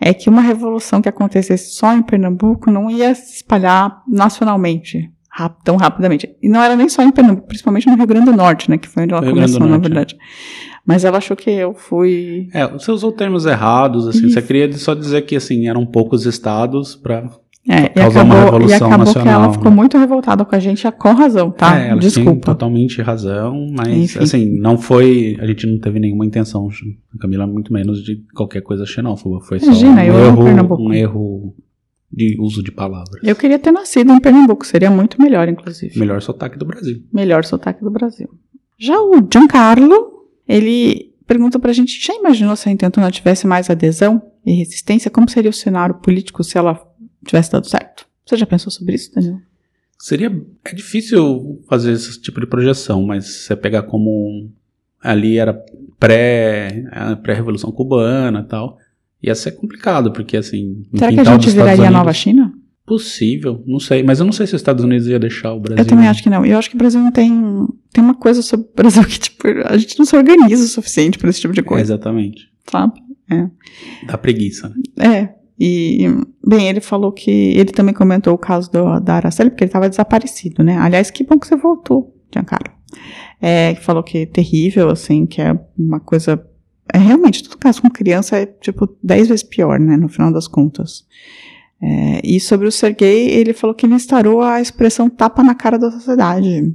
é 0.00 0.14
que 0.14 0.28
uma 0.30 0.40
revolução 0.42 1.02
que 1.02 1.08
acontecesse 1.08 1.74
só 1.74 1.92
em 1.94 2.02
Pernambuco 2.02 2.70
não 2.70 2.88
ia 2.90 3.12
se 3.14 3.36
espalhar 3.36 4.02
nacionalmente 4.08 5.10
tão 5.48 5.76
rapidamente. 5.76 6.28
E 6.42 6.48
não 6.48 6.62
era 6.62 6.74
nem 6.74 6.88
só 6.88 7.02
em 7.02 7.10
Pernambuco, 7.10 7.46
principalmente 7.46 7.86
no 7.86 7.96
Rio 7.96 8.06
Grande 8.06 8.26
do 8.26 8.36
Norte, 8.36 8.68
né, 8.68 8.76
que 8.76 8.88
foi 8.88 9.04
onde 9.04 9.12
ela 9.12 9.22
Rio 9.22 9.34
começou, 9.34 9.60
na 9.60 9.66
Norte, 9.66 9.86
é. 9.86 9.88
verdade. 9.88 10.18
Mas 10.84 11.04
ela 11.04 11.18
achou 11.18 11.36
que 11.36 11.50
eu 11.50 11.72
fui 11.74 12.48
É, 12.52 12.66
você 12.66 12.90
usou 12.90 13.12
termos 13.12 13.46
errados, 13.46 14.08
assim, 14.08 14.26
Isso. 14.26 14.34
você 14.34 14.42
queria 14.42 14.72
só 14.72 14.94
dizer 14.94 15.22
que, 15.22 15.36
assim, 15.36 15.68
eram 15.68 15.86
poucos 15.86 16.26
estados 16.26 16.96
pra... 16.96 17.30
É, 17.68 17.84
e 17.84 17.88
causar 17.90 18.24
uma 18.24 18.34
acabou, 18.34 18.40
e 18.40 18.44
revolução 18.44 18.86
acabou 18.88 19.06
que 19.06 19.14
nacional, 19.14 19.42
ela 19.44 19.52
ficou 19.52 19.70
né? 19.70 19.76
muito 19.76 19.98
revoltada 19.98 20.44
com 20.46 20.56
a 20.56 20.58
gente, 20.58 20.86
é 20.86 20.90
com 20.90 21.12
razão, 21.12 21.50
tá? 21.50 21.78
É, 21.78 21.90
ela 21.90 22.00
Desculpa. 22.00 22.46
totalmente 22.46 23.02
razão, 23.02 23.66
mas, 23.76 23.88
Enfim. 23.88 24.18
assim, 24.18 24.58
não 24.58 24.78
foi... 24.78 25.36
A 25.38 25.46
gente 25.46 25.66
não 25.66 25.78
teve 25.78 26.00
nenhuma 26.00 26.24
intenção, 26.24 26.68
a 27.14 27.18
Camila, 27.18 27.46
muito 27.46 27.70
menos 27.70 28.02
de 28.02 28.24
qualquer 28.34 28.62
coisa 28.62 28.86
xenófoba. 28.86 29.40
Foi 29.42 29.60
só 29.60 29.66
Imagina, 29.66 30.00
um, 30.00 30.04
eu 30.04 30.16
amo 30.16 30.48
erro, 30.48 30.76
um 30.80 30.92
erro 30.92 31.54
de 32.12 32.36
uso 32.40 32.62
de 32.62 32.72
palavras. 32.72 33.22
Eu 33.22 33.36
queria 33.36 33.58
ter 33.58 33.70
nascido 33.70 34.12
em 34.12 34.20
Pernambuco, 34.20 34.66
seria 34.66 34.90
muito 34.90 35.20
melhor, 35.20 35.48
inclusive. 35.48 35.98
Melhor 35.98 36.20
sotaque 36.20 36.58
do 36.58 36.64
Brasil. 36.64 37.02
Melhor 37.12 37.44
sotaque 37.44 37.84
do 37.84 37.90
Brasil. 37.90 38.28
Já 38.76 39.00
o 39.00 39.26
Giancarlo, 39.32 40.26
ele 40.48 41.14
pergunta 41.26 41.58
pra 41.58 41.72
gente, 41.72 42.04
já 42.04 42.12
imaginou 42.14 42.56
se 42.56 42.68
a 42.68 42.72
Intentona 42.72 43.10
tivesse 43.10 43.46
mais 43.46 43.70
adesão 43.70 44.20
e 44.44 44.52
resistência? 44.52 45.10
Como 45.10 45.30
seria 45.30 45.50
o 45.50 45.54
cenário 45.54 45.94
político 45.96 46.42
se 46.42 46.58
ela 46.58 46.80
tivesse 47.24 47.52
dado 47.52 47.68
certo? 47.68 48.06
Você 48.26 48.36
já 48.36 48.46
pensou 48.46 48.72
sobre 48.72 48.96
isso, 48.96 49.14
Daniel? 49.14 49.38
Seria... 49.98 50.44
É 50.64 50.74
difícil 50.74 51.62
fazer 51.68 51.92
esse 51.92 52.20
tipo 52.20 52.40
de 52.40 52.46
projeção, 52.46 53.04
mas 53.04 53.26
você 53.26 53.54
pegar 53.54 53.82
como... 53.82 54.50
Ali 55.00 55.38
era 55.38 55.54
pré... 55.98 56.84
a 56.90 57.14
Pré-revolução 57.14 57.70
cubana 57.70 58.40
e 58.40 58.48
tal... 58.48 58.78
Ia 59.22 59.34
ser 59.34 59.52
complicado, 59.52 60.12
porque 60.12 60.36
assim... 60.36 60.82
Será 60.94 61.12
que 61.12 61.20
a 61.20 61.24
gente 61.24 61.50
viraria 61.50 61.88
a 61.88 61.90
nova 61.90 62.12
China? 62.12 62.52
Possível, 62.86 63.62
não 63.66 63.78
sei. 63.78 64.02
Mas 64.02 64.18
eu 64.18 64.26
não 64.26 64.32
sei 64.32 64.46
se 64.46 64.54
os 64.54 64.60
Estados 64.60 64.82
Unidos 64.84 65.06
ia 65.06 65.18
deixar 65.18 65.52
o 65.52 65.60
Brasil. 65.60 65.84
Eu 65.84 65.86
também 65.86 66.08
acho 66.08 66.22
que 66.24 66.30
não. 66.30 66.44
Eu 66.44 66.58
acho 66.58 66.68
que 66.68 66.74
o 66.74 66.78
Brasil 66.78 67.00
não 67.00 67.12
tem. 67.12 67.30
Tem 67.92 68.02
uma 68.02 68.14
coisa 68.14 68.42
sobre 68.42 68.66
o 68.66 68.74
Brasil 68.74 69.04
que, 69.06 69.20
tipo, 69.20 69.46
a 69.66 69.76
gente 69.76 69.96
não 69.96 70.04
se 70.04 70.16
organiza 70.16 70.64
o 70.64 70.66
suficiente 70.66 71.16
pra 71.16 71.30
esse 71.30 71.40
tipo 71.40 71.54
de 71.54 71.60
É, 71.60 71.62
coisa, 71.62 71.94
exatamente. 71.94 72.48
sabe? 72.68 72.94
Dá 74.08 74.18
preguiça, 74.18 74.68
né? 74.96 75.06
É. 75.06 75.28
E, 75.58 76.06
bem, 76.44 76.68
ele 76.68 76.80
falou 76.80 77.12
que. 77.12 77.30
Ele 77.30 77.70
também 77.70 77.94
comentou 77.94 78.34
o 78.34 78.38
caso 78.38 78.72
do, 78.72 78.98
da 78.98 79.14
Araceli, 79.16 79.50
porque 79.50 79.62
ele 79.62 79.68
estava 79.68 79.88
desaparecido, 79.88 80.64
né? 80.64 80.76
Aliás, 80.78 81.12
que 81.12 81.22
bom 81.22 81.38
que 81.38 81.46
você 81.46 81.54
voltou, 81.54 82.16
Giancarlo. 82.34 82.72
É, 83.40 83.76
falou 83.76 84.02
que 84.02 84.18
é 84.18 84.26
terrível, 84.26 84.88
assim, 84.90 85.26
que 85.26 85.40
é 85.40 85.56
uma 85.78 86.00
coisa. 86.00 86.44
É 86.92 86.98
realmente, 86.98 87.42
todo 87.42 87.58
caso 87.58 87.82
com 87.82 87.90
criança 87.90 88.36
é, 88.36 88.46
tipo, 88.46 88.88
dez 89.02 89.28
vezes 89.28 89.42
pior, 89.42 89.78
né? 89.78 89.96
No 89.96 90.08
final 90.08 90.32
das 90.32 90.48
contas. 90.48 91.04
É, 91.82 92.20
e 92.22 92.38
sobre 92.38 92.66
o 92.66 92.72
Sergei, 92.72 93.30
ele 93.30 93.52
falou 93.52 93.74
que 93.74 93.86
ele 93.86 93.94
instaurou 93.94 94.42
a 94.42 94.60
expressão 94.60 95.08
tapa 95.08 95.42
na 95.42 95.54
cara 95.54 95.78
da 95.78 95.90
sociedade. 95.90 96.74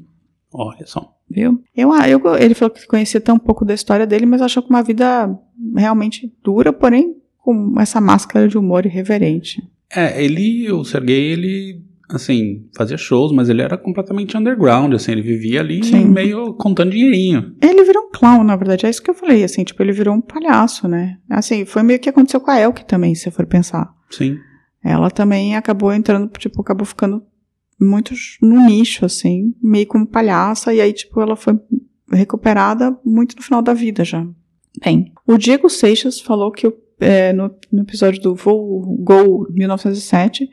Olha 0.51 0.85
só. 0.85 1.13
Viu? 1.29 1.61
Eu, 1.75 1.91
ah, 1.91 2.07
eu, 2.07 2.21
ele 2.37 2.53
falou 2.53 2.73
que 2.73 2.85
conhecia 2.87 3.19
tão 3.19 3.37
pouco 3.37 3.65
da 3.65 3.73
história 3.73 4.05
dele, 4.05 4.25
mas 4.25 4.41
achou 4.41 4.61
que 4.61 4.69
uma 4.69 4.83
vida 4.83 5.37
realmente 5.75 6.31
dura, 6.43 6.71
porém 6.71 7.15
com 7.39 7.79
essa 7.79 8.01
máscara 8.01 8.47
de 8.47 8.57
humor 8.57 8.85
irreverente. 8.85 9.63
É, 9.93 10.23
ele, 10.23 10.71
o 10.71 10.83
Sergei, 10.83 11.31
ele, 11.31 11.81
assim, 12.09 12.67
fazia 12.75 12.97
shows, 12.97 13.31
mas 13.31 13.49
ele 13.49 13.61
era 13.61 13.77
completamente 13.77 14.37
underground, 14.37 14.93
assim, 14.93 15.11
ele 15.11 15.21
vivia 15.21 15.59
ali 15.59 15.83
Sim. 15.83 16.05
meio 16.05 16.53
contando 16.53 16.91
dinheirinho. 16.91 17.55
Ele 17.61 17.83
virou 17.83 18.05
um 18.05 18.11
clown, 18.11 18.43
na 18.43 18.55
verdade, 18.55 18.85
é 18.85 18.89
isso 18.89 19.01
que 19.01 19.09
eu 19.09 19.15
falei, 19.15 19.43
assim, 19.43 19.63
tipo, 19.63 19.81
ele 19.81 19.91
virou 19.91 20.13
um 20.15 20.21
palhaço, 20.21 20.87
né? 20.87 21.17
Assim, 21.29 21.65
foi 21.65 21.83
meio 21.83 21.99
que 21.99 22.09
aconteceu 22.09 22.39
com 22.39 22.51
a 22.51 22.59
Elke 22.59 22.85
também, 22.85 23.15
se 23.15 23.31
for 23.31 23.45
pensar. 23.45 23.93
Sim. 24.09 24.37
Ela 24.83 25.09
também 25.09 25.55
acabou 25.55 25.91
entrando, 25.91 26.29
tipo, 26.37 26.61
acabou 26.61 26.85
ficando 26.85 27.23
muito 27.79 28.13
no 28.41 28.65
nicho, 28.65 29.05
assim, 29.05 29.53
meio 29.61 29.87
como 29.87 30.07
palhaça, 30.07 30.73
e 30.73 30.79
aí, 30.79 30.93
tipo, 30.93 31.19
ela 31.19 31.35
foi 31.35 31.59
recuperada 32.11 32.97
muito 33.03 33.35
no 33.35 33.41
final 33.41 33.61
da 33.61 33.73
vida 33.73 34.03
já. 34.03 34.25
Bem, 34.83 35.11
o 35.25 35.37
Diego 35.37 35.69
Seixas 35.69 36.19
falou 36.19 36.51
que 36.51 36.71
é, 36.99 37.33
no, 37.33 37.51
no 37.71 37.81
episódio 37.81 38.21
do 38.21 38.35
Voo 38.35 38.97
Gol 38.99 39.47
1907, 39.51 40.49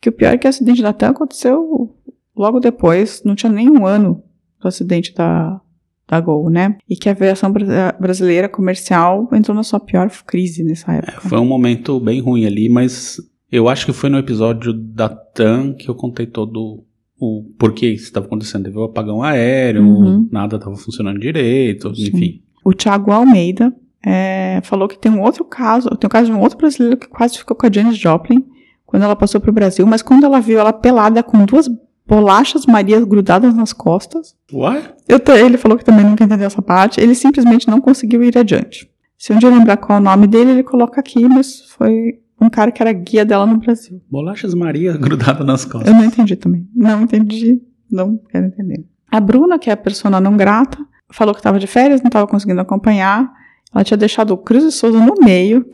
que 0.00 0.08
o 0.08 0.12
pior 0.12 0.32
é 0.34 0.38
que 0.38 0.46
o 0.46 0.50
acidente 0.50 0.82
da 0.82 0.92
TAM 0.92 1.10
aconteceu 1.10 1.94
logo 2.36 2.60
depois, 2.60 3.22
não 3.24 3.34
tinha 3.34 3.50
nem 3.52 3.68
um 3.68 3.84
ano 3.86 4.22
do 4.60 4.68
acidente 4.68 5.12
da, 5.14 5.60
da 6.08 6.20
Gol, 6.20 6.50
né? 6.50 6.76
E 6.88 6.96
que 6.96 7.08
a 7.08 7.12
aviação 7.12 7.50
bra- 7.50 7.92
brasileira 7.98 8.48
comercial 8.48 9.28
entrou 9.32 9.54
na 9.56 9.62
sua 9.62 9.80
pior 9.80 10.08
crise 10.26 10.62
nessa 10.64 10.92
É, 10.92 10.98
época. 10.98 11.28
foi 11.28 11.38
um 11.38 11.44
momento 11.46 11.98
bem 12.00 12.20
ruim 12.20 12.44
ali, 12.46 12.68
mas 12.68 13.16
eu 13.50 13.68
acho 13.68 13.86
que 13.86 13.92
foi 13.92 14.08
no 14.10 14.18
episódio 14.18 14.72
da 14.72 15.08
TAM 15.08 15.74
que 15.74 15.88
eu 15.88 15.94
contei 15.94 16.26
todo 16.26 16.84
o 17.20 17.44
porquê 17.58 17.90
isso 17.90 18.04
estava 18.04 18.26
acontecendo. 18.26 18.64
Teve 18.64 18.78
o 18.78 18.84
apagão 18.84 19.22
aéreo, 19.22 19.82
Uhum. 19.82 20.28
nada 20.30 20.56
estava 20.56 20.76
funcionando 20.76 21.18
direito, 21.18 21.92
Sim. 21.94 22.02
enfim. 22.08 22.42
O 22.64 22.72
Thiago 22.72 23.10
Almeida 23.10 23.74
é, 24.06 24.60
falou 24.62 24.86
que 24.86 24.96
tem 24.98 25.10
um 25.10 25.22
outro 25.22 25.44
caso, 25.44 25.88
tem 25.96 26.06
o 26.06 26.10
caso 26.10 26.26
de 26.30 26.32
um 26.36 26.40
outro 26.40 26.56
brasileiro 26.58 26.96
que 26.96 27.08
quase 27.08 27.36
ficou 27.38 27.56
com 27.56 27.66
a 27.66 27.70
Janis 27.72 27.96
Joplin 27.98 28.44
quando 28.88 29.02
ela 29.02 29.14
passou 29.14 29.38
para 29.38 29.50
o 29.50 29.52
Brasil, 29.52 29.86
mas 29.86 30.00
quando 30.00 30.24
ela 30.24 30.40
viu 30.40 30.58
ela 30.58 30.72
pelada 30.72 31.22
com 31.22 31.44
duas 31.44 31.68
bolachas 32.06 32.64
Marias 32.64 33.04
grudadas 33.04 33.54
nas 33.54 33.70
costas, 33.70 34.34
What? 34.50 34.94
eu 35.06 35.20
ele 35.36 35.58
falou 35.58 35.76
que 35.76 35.84
também 35.84 36.06
nunca 36.06 36.24
entendeu 36.24 36.46
essa 36.46 36.62
parte, 36.62 36.98
ele 36.98 37.14
simplesmente 37.14 37.68
não 37.68 37.82
conseguiu 37.82 38.24
ir 38.24 38.36
adiante. 38.38 38.90
Se 39.18 39.30
um 39.30 39.38
dia 39.38 39.50
lembrar 39.50 39.76
qual 39.76 39.98
é 39.98 40.00
o 40.00 40.04
nome 40.04 40.26
dele, 40.26 40.52
ele 40.52 40.62
coloca 40.62 40.98
aqui, 40.98 41.28
mas 41.28 41.66
foi 41.76 42.18
um 42.40 42.48
cara 42.48 42.72
que 42.72 42.82
era 42.82 42.90
guia 42.90 43.26
dela 43.26 43.44
no 43.44 43.58
Brasil. 43.58 44.00
Bolachas 44.10 44.54
Maria 44.54 44.96
grudada 44.96 45.44
nas 45.44 45.66
costas. 45.66 45.92
Eu 45.92 45.94
não 45.94 46.06
entendi 46.06 46.34
também. 46.34 46.66
Não 46.74 47.02
entendi. 47.02 47.60
Não 47.90 48.16
quero 48.16 48.46
entender. 48.46 48.86
A 49.10 49.20
Bruna, 49.20 49.58
que 49.58 49.68
é 49.68 49.74
a 49.74 49.76
persona 49.76 50.18
não 50.18 50.34
grata, 50.34 50.78
falou 51.10 51.34
que 51.34 51.40
estava 51.40 51.58
de 51.58 51.66
férias, 51.66 52.00
não 52.00 52.08
estava 52.08 52.26
conseguindo 52.26 52.60
acompanhar. 52.62 53.30
Ela 53.74 53.84
tinha 53.84 53.98
deixado 53.98 54.30
o 54.30 54.38
Cruz 54.38 54.64
e 54.64 54.72
Souza 54.72 54.98
no 54.98 55.14
meio. 55.22 55.66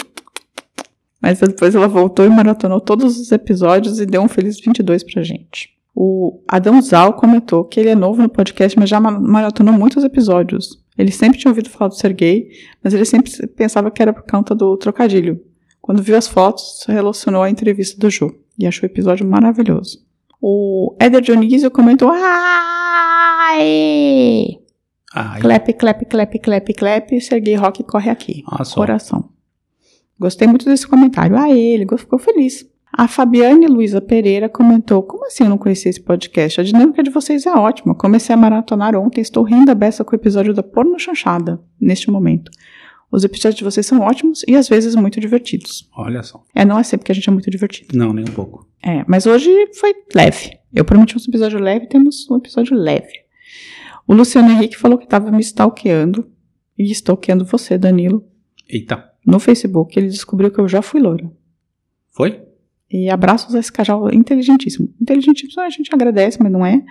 Mas 1.25 1.39
depois 1.41 1.75
ela 1.75 1.89
voltou 1.89 2.27
e 2.27 2.29
maratonou 2.29 2.81
todos 2.83 3.19
os 3.19 3.33
episódios 3.33 3.99
e 3.99 4.05
deu 4.05 4.21
um 4.21 4.29
feliz 4.29 4.61
22 4.61 5.03
pra 5.03 5.23
gente. 5.23 5.71
O 5.95 6.43
Adão 6.47 6.83
Zal 6.83 7.15
comentou 7.15 7.65
que 7.65 7.81
ele 7.81 7.89
é 7.89 7.95
novo 7.95 8.21
no 8.21 8.29
podcast, 8.29 8.79
mas 8.79 8.91
já 8.91 9.01
ma- 9.01 9.19
maratonou 9.19 9.73
muitos 9.73 10.05
episódios. 10.05 10.83
Ele 10.99 11.11
sempre 11.11 11.39
tinha 11.39 11.51
ouvido 11.51 11.71
falar 11.71 11.89
do 11.89 11.95
Sergei, 11.95 12.49
mas 12.83 12.93
ele 12.93 13.07
sempre 13.07 13.33
pensava 13.47 13.91
que 13.91 14.03
era 14.03 14.13
por 14.13 14.25
conta 14.31 14.55
do 14.55 14.77
trocadilho. 14.77 15.41
Quando 15.81 16.03
viu 16.03 16.15
as 16.17 16.29
fotos, 16.29 16.85
relacionou 16.87 17.43
a 17.43 17.49
entrevista 17.49 17.99
do 17.99 18.11
Jô 18.11 18.31
e 18.59 18.67
achou 18.67 18.83
o 18.87 18.93
episódio 18.93 19.27
maravilhoso. 19.27 19.99
O 20.43 20.95
Éder 21.01 21.23
Dionísio 21.23 21.71
comentou. 21.71 22.11
Ai! 23.55 24.59
Ai. 25.15 25.41
Clap, 25.41 25.73
clap, 25.73 26.05
clap, 26.05 26.39
clap, 26.39 26.73
clap. 26.75 27.21
Serguei 27.21 27.55
Rock 27.55 27.83
corre 27.85 28.11
aqui. 28.11 28.43
Só. 28.65 28.75
Coração. 28.77 29.31
Gostei 30.25 30.49
muito 30.49 30.65
desse 30.65 30.87
comentário. 30.87 31.37
Ah, 31.37 31.51
ele 31.51 31.85
ficou 31.99 32.19
feliz. 32.19 32.67
A 32.91 33.07
Fabiane 33.07 33.67
Luiza 33.67 34.01
Pereira 34.01 34.49
comentou: 34.49 35.03
Como 35.03 35.27
assim 35.27 35.45
eu 35.45 35.51
não 35.51 35.59
conhecia 35.59 35.91
esse 35.91 36.01
podcast? 36.01 36.63
A 36.63 36.65
dinâmica 36.65 37.03
de 37.03 37.11
vocês 37.11 37.45
é 37.45 37.53
ótima. 37.53 37.95
Comecei 37.95 38.35
a 38.35 38.39
maratonar 38.39 38.97
ontem, 38.97 39.21
estou 39.21 39.45
rindo 39.45 39.71
a 39.71 39.75
beça 39.75 40.03
com 40.03 40.13
o 40.13 40.19
episódio 40.19 40.55
da 40.55 40.63
Porno 40.63 40.99
Chanchada, 40.99 41.61
neste 41.79 42.11
momento. 42.11 42.51
Os 43.13 43.23
episódios 43.23 43.57
de 43.57 43.65
vocês 43.65 43.85
são 43.85 44.01
ótimos 44.01 44.43
e 44.49 44.57
às 44.57 44.67
vezes 44.67 44.95
muito 44.95 45.21
divertidos. 45.21 45.91
Olha 45.95 46.23
só. 46.23 46.43
É, 46.55 46.65
não 46.65 46.79
é 46.79 46.83
sempre 46.83 47.05
que 47.05 47.13
a 47.13 47.15
gente 47.15 47.29
é 47.29 47.33
muito 47.33 47.51
divertido. 47.51 47.95
Não, 47.95 48.15
nem 48.15 48.25
um 48.25 48.33
pouco. 48.33 48.67
É, 48.83 49.05
mas 49.07 49.27
hoje 49.27 49.51
foi 49.79 49.93
leve. 50.15 50.59
Eu 50.73 50.87
prometi 50.87 51.19
um 51.19 51.21
episódio 51.21 51.61
leve, 51.61 51.87
temos 51.87 52.27
um 52.31 52.39
episódio 52.39 52.75
leve. 52.75 53.13
O 54.09 54.15
Luciano 54.15 54.51
Henrique 54.51 54.79
falou 54.79 54.97
que 54.97 55.05
estava 55.05 55.31
me 55.31 55.41
stalkeando 55.41 56.27
e 56.79 56.91
stalkeando 56.91 57.45
você, 57.45 57.77
Danilo, 57.77 58.27
Eita. 58.69 59.14
No 59.27 59.39
Facebook. 59.39 59.99
Ele 59.99 60.09
descobriu 60.09 60.51
que 60.51 60.59
eu 60.59 60.69
já 60.69 60.83
fui 60.83 61.01
loura. 61.01 61.31
Foi? 62.11 62.41
E 62.91 63.11
abraços 63.11 63.55
a 63.55 63.59
esse 63.59 63.73
casal 63.73 64.13
inteligentíssimo. 64.13 64.89
Inteligentíssimo 65.01 65.63
a 65.63 65.71
gente 65.71 65.93
agradece, 65.93 66.39
mas 66.41 66.53
não 66.53 66.65
é. 66.65 66.83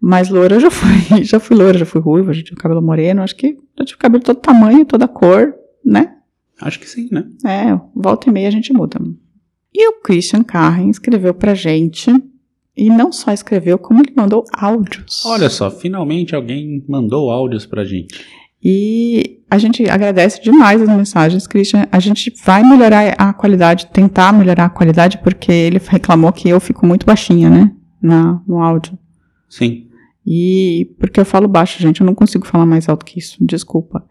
Mas 0.00 0.28
loura 0.28 0.56
eu 0.56 0.60
já 0.60 0.70
fui. 0.70 0.88
Já 1.24 1.40
fui 1.40 1.56
loura, 1.56 1.78
já 1.78 1.86
fui 1.86 2.00
ruiva, 2.00 2.32
já 2.32 2.42
tive 2.42 2.56
cabelo 2.56 2.82
moreno. 2.82 3.22
Acho 3.22 3.34
que 3.34 3.56
já 3.78 3.84
tive 3.84 3.98
cabelo 3.98 4.22
todo 4.22 4.38
tamanho, 4.38 4.84
toda 4.84 5.08
cor, 5.08 5.54
né? 5.84 6.16
Acho 6.60 6.78
que 6.78 6.88
sim, 6.88 7.08
né? 7.10 7.24
É, 7.44 7.80
volta 7.94 8.28
e 8.28 8.32
meia 8.32 8.48
a 8.48 8.50
gente 8.50 8.72
muda. 8.72 8.98
E 9.72 9.88
o 9.88 10.00
Christian 10.00 10.42
Carren 10.42 10.90
escreveu 10.90 11.32
pra 11.32 11.54
gente. 11.54 12.10
E 12.76 12.90
não 12.90 13.10
só 13.10 13.32
escreveu, 13.32 13.78
como 13.78 14.00
ele 14.00 14.12
mandou 14.14 14.44
áudios. 14.52 15.24
Olha 15.24 15.48
só, 15.48 15.70
finalmente 15.70 16.34
alguém 16.34 16.84
mandou 16.86 17.30
áudios 17.30 17.64
pra 17.64 17.84
gente. 17.84 18.22
E 18.68 19.44
a 19.48 19.58
gente 19.58 19.88
agradece 19.88 20.42
demais 20.42 20.82
as 20.82 20.88
mensagens, 20.88 21.46
Christian. 21.46 21.86
A 21.92 22.00
gente 22.00 22.34
vai 22.44 22.64
melhorar 22.64 23.14
a 23.16 23.32
qualidade, 23.32 23.86
tentar 23.86 24.32
melhorar 24.32 24.64
a 24.64 24.68
qualidade, 24.68 25.18
porque 25.18 25.52
ele 25.52 25.80
reclamou 25.86 26.32
que 26.32 26.48
eu 26.48 26.58
fico 26.58 26.84
muito 26.84 27.06
baixinha, 27.06 27.48
né? 27.48 27.70
Na, 28.02 28.42
no 28.44 28.60
áudio. 28.60 28.98
Sim. 29.48 29.86
E 30.26 30.92
porque 30.98 31.20
eu 31.20 31.24
falo 31.24 31.46
baixo, 31.46 31.80
gente, 31.80 32.00
eu 32.00 32.04
não 32.04 32.12
consigo 32.12 32.44
falar 32.44 32.66
mais 32.66 32.88
alto 32.88 33.04
que 33.04 33.20
isso, 33.20 33.36
desculpa. 33.40 34.04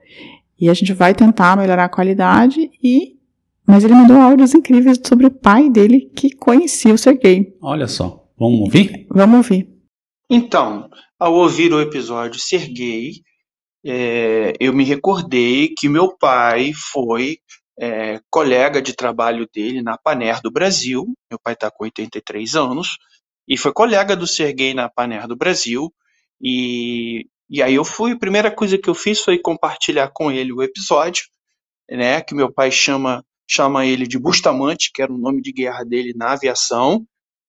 E 0.57 0.69
a 0.69 0.73
gente 0.73 0.93
vai 0.93 1.13
tentar 1.13 1.57
melhorar 1.57 1.83
a 1.83 1.89
qualidade 1.89 2.71
e. 2.81 3.17
Mas 3.67 3.83
ele 3.83 3.93
mandou 3.93 4.15
áudios 4.15 4.53
incríveis 4.53 4.97
sobre 5.05 5.25
o 5.25 5.31
pai 5.31 5.69
dele 5.69 6.09
que 6.15 6.33
conhecia 6.33 6.93
o 6.93 6.97
Sergei. 6.97 7.53
Olha 7.61 7.89
só. 7.89 8.25
Vamos 8.39 8.61
ouvir? 8.61 9.05
Vamos 9.09 9.35
ouvir. 9.35 9.67
Então, 10.29 10.89
ao 11.19 11.33
ouvir 11.33 11.73
o 11.73 11.81
episódio 11.81 12.39
Ser 12.39 12.69
Gay, 12.69 13.25
é, 13.85 14.53
eu 14.59 14.73
me 14.73 14.83
recordei 14.83 15.73
que 15.77 15.87
meu 15.87 16.15
pai 16.17 16.71
foi 16.73 17.37
é, 17.79 18.19
colega 18.29 18.81
de 18.81 18.93
trabalho 18.93 19.47
dele 19.53 19.81
na 19.81 19.97
Paner 19.97 20.41
do 20.41 20.51
Brasil. 20.51 21.05
Meu 21.29 21.39
pai 21.39 21.53
está 21.53 21.69
com 21.69 21.83
83 21.83 22.55
anos 22.55 22.97
e 23.47 23.57
foi 23.57 23.71
colega 23.73 24.15
do 24.15 24.25
Ser 24.25 24.53
Gay 24.53 24.73
na 24.73 24.89
Paner 24.89 25.27
do 25.27 25.35
Brasil. 25.35 25.93
E, 26.41 27.27
e 27.49 27.61
aí 27.61 27.75
eu 27.75 27.85
fui, 27.85 28.13
a 28.13 28.19
primeira 28.19 28.49
coisa 28.49 28.77
que 28.77 28.89
eu 28.89 28.95
fiz 28.95 29.19
foi 29.21 29.37
compartilhar 29.39 30.09
com 30.13 30.31
ele 30.31 30.51
o 30.51 30.63
episódio, 30.63 31.23
né, 31.89 32.21
que 32.21 32.33
meu 32.33 32.51
pai 32.51 32.71
chama 32.71 33.23
chama 33.47 33.85
ele 33.85 34.07
de 34.07 34.17
Bustamante, 34.17 34.89
que 34.91 35.03
era 35.03 35.13
o 35.13 35.19
nome 35.19 35.39
de 35.39 35.53
guerra 35.53 35.83
dele 35.83 36.13
na 36.15 36.31
aviação 36.33 37.05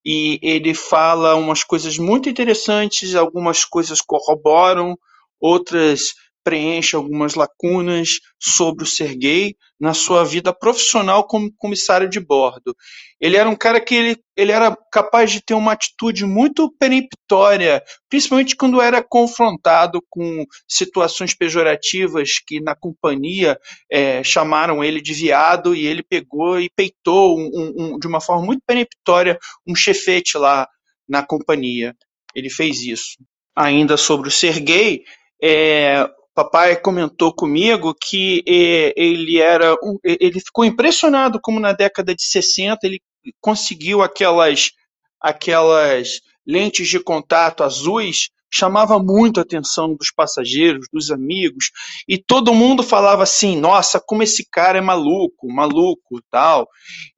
e 0.07 0.39
ele 0.41 0.73
fala 0.73 1.35
umas 1.35 1.65
coisas 1.65 1.99
muito 1.99 2.29
interessantes, 2.29 3.17
algumas 3.17 3.65
coisas 3.65 4.01
corroboram, 4.01 4.97
outras 5.41 6.15
preenchem 6.47 6.97
algumas 6.97 7.35
lacunas 7.35 8.21
sobre 8.41 8.85
o 8.85 8.87
Sergei 8.87 9.57
na 9.81 9.93
sua 9.93 10.25
vida 10.25 10.55
profissional 10.55 11.27
como 11.27 11.53
comissário 11.59 12.09
de 12.09 12.21
bordo. 12.21 12.73
Ele 13.21 13.37
era 13.37 13.51
um 13.51 13.57
cara 13.57 13.81
que 13.81 13.97
ele, 13.97 14.17
ele 14.37 14.53
era 14.53 14.77
capaz 14.93 15.33
de 15.33 15.45
ter 15.45 15.55
uma 15.55 15.73
atitude 15.73 16.25
muito 16.25 16.73
peremptória, 16.79 17.83
principalmente 18.09 18.55
quando 18.55 18.81
era 18.81 19.03
confrontado 19.03 20.01
com 20.09 20.45
situações 20.69 21.35
pejorativas 21.35 22.39
que 22.47 22.61
na 22.61 22.77
companhia 22.77 23.59
é, 23.91 24.23
chamaram 24.23 24.85
ele 24.85 25.03
de 25.03 25.15
viado 25.15 25.75
e 25.75 25.85
ele 25.85 26.05
pegou 26.05 26.61
e 26.61 26.71
peitou 26.71 27.37
um, 27.37 27.73
um, 27.77 27.99
de 27.99 28.07
uma 28.07 28.21
forma 28.21 28.47
muito 28.47 28.63
peremptória 28.65 29.37
um 29.67 29.75
chefete 29.75 30.39
lá 30.39 30.69
na 31.09 31.27
companhia. 31.27 31.93
Ele 32.37 32.49
fez 32.49 32.83
isso. 32.83 33.17
Ainda 33.57 33.97
sobre 33.97 34.29
o 34.29 34.31
Sergei, 34.31 35.03
é, 35.43 36.09
papai 36.37 36.77
comentou 36.77 37.35
comigo 37.35 37.95
que 37.99 38.45
eh, 38.47 38.93
ele 38.95 39.41
era 39.41 39.73
um, 39.83 39.99
ele 40.05 40.39
ficou 40.39 40.67
impressionado 40.67 41.41
como 41.41 41.59
na 41.59 41.73
década 41.73 42.15
de 42.15 42.23
60 42.23 42.79
ele 42.87 43.01
conseguiu 43.41 44.03
aquelas 44.03 44.73
aquelas 45.19 46.21
lentes 46.47 46.89
de 46.89 47.01
contato 47.01 47.65
azuis 47.65 48.29
chamava 48.53 48.99
muito 48.99 49.41
a 49.41 49.43
atenção 49.43 49.95
dos 49.95 50.11
passageiros, 50.15 50.87
dos 50.93 51.11
amigos, 51.11 51.71
e 52.09 52.17
todo 52.17 52.55
mundo 52.55 52.83
falava 52.83 53.23
assim: 53.25 53.59
"Nossa, 53.59 54.01
como 54.01 54.23
esse 54.23 54.47
cara 54.51 54.79
é 54.79 54.81
maluco, 54.81 55.53
maluco", 55.53 56.23
tal. 56.31 56.69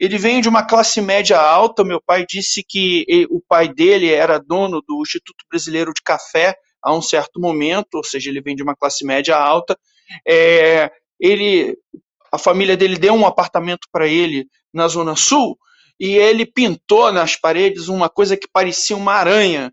Ele 0.00 0.16
vem 0.16 0.40
de 0.40 0.48
uma 0.48 0.64
classe 0.64 1.00
média 1.00 1.38
alta, 1.38 1.84
meu 1.84 2.00
pai 2.04 2.24
disse 2.26 2.64
que 2.66 3.04
ele, 3.06 3.26
o 3.30 3.42
pai 3.46 3.68
dele 3.68 4.10
era 4.10 4.38
dono 4.38 4.80
do 4.80 5.02
Instituto 5.02 5.44
Brasileiro 5.50 5.92
de 5.92 6.02
Café 6.02 6.56
a 6.88 6.96
um 6.96 7.02
certo 7.02 7.38
momento, 7.38 7.96
ou 7.96 8.04
seja, 8.04 8.30
ele 8.30 8.40
vem 8.40 8.56
de 8.56 8.62
uma 8.62 8.74
classe 8.74 9.04
média 9.04 9.36
alta. 9.36 9.78
É, 10.26 10.90
ele, 11.20 11.76
a 12.32 12.38
família 12.38 12.76
dele 12.76 12.96
deu 12.96 13.12
um 13.12 13.26
apartamento 13.26 13.86
para 13.92 14.08
ele 14.08 14.46
na 14.72 14.88
Zona 14.88 15.14
Sul 15.14 15.58
e 16.00 16.16
ele 16.16 16.46
pintou 16.46 17.12
nas 17.12 17.36
paredes 17.36 17.88
uma 17.88 18.08
coisa 18.08 18.36
que 18.36 18.48
parecia 18.50 18.96
uma 18.96 19.12
aranha, 19.12 19.72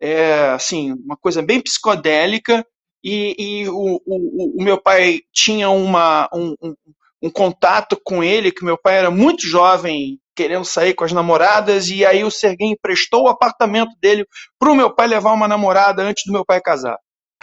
é, 0.00 0.50
assim, 0.50 0.92
uma 0.92 1.16
coisa 1.16 1.42
bem 1.42 1.60
psicodélica. 1.60 2.64
E, 3.04 3.34
e 3.36 3.68
o, 3.68 4.00
o, 4.06 4.60
o, 4.60 4.62
meu 4.62 4.80
pai 4.80 5.22
tinha 5.32 5.68
uma, 5.70 6.28
um, 6.32 6.54
um, 6.62 6.74
um 7.22 7.30
contato 7.30 7.98
com 8.04 8.22
ele, 8.22 8.50
que 8.50 8.64
meu 8.64 8.76
pai 8.76 8.98
era 8.98 9.10
muito 9.10 9.46
jovem, 9.46 10.18
querendo 10.34 10.64
sair 10.64 10.94
com 10.94 11.04
as 11.04 11.12
namoradas, 11.12 11.88
e 11.88 12.04
aí 12.04 12.24
o 12.24 12.30
Serguei 12.30 12.68
emprestou 12.68 13.24
o 13.24 13.28
apartamento 13.28 13.92
dele 14.00 14.26
para 14.58 14.72
o 14.72 14.74
meu 14.74 14.92
pai 14.92 15.06
levar 15.06 15.32
uma 15.32 15.46
namorada 15.46 16.02
antes 16.02 16.24
do 16.26 16.32
meu 16.32 16.44
pai 16.44 16.60
casar. 16.60 16.98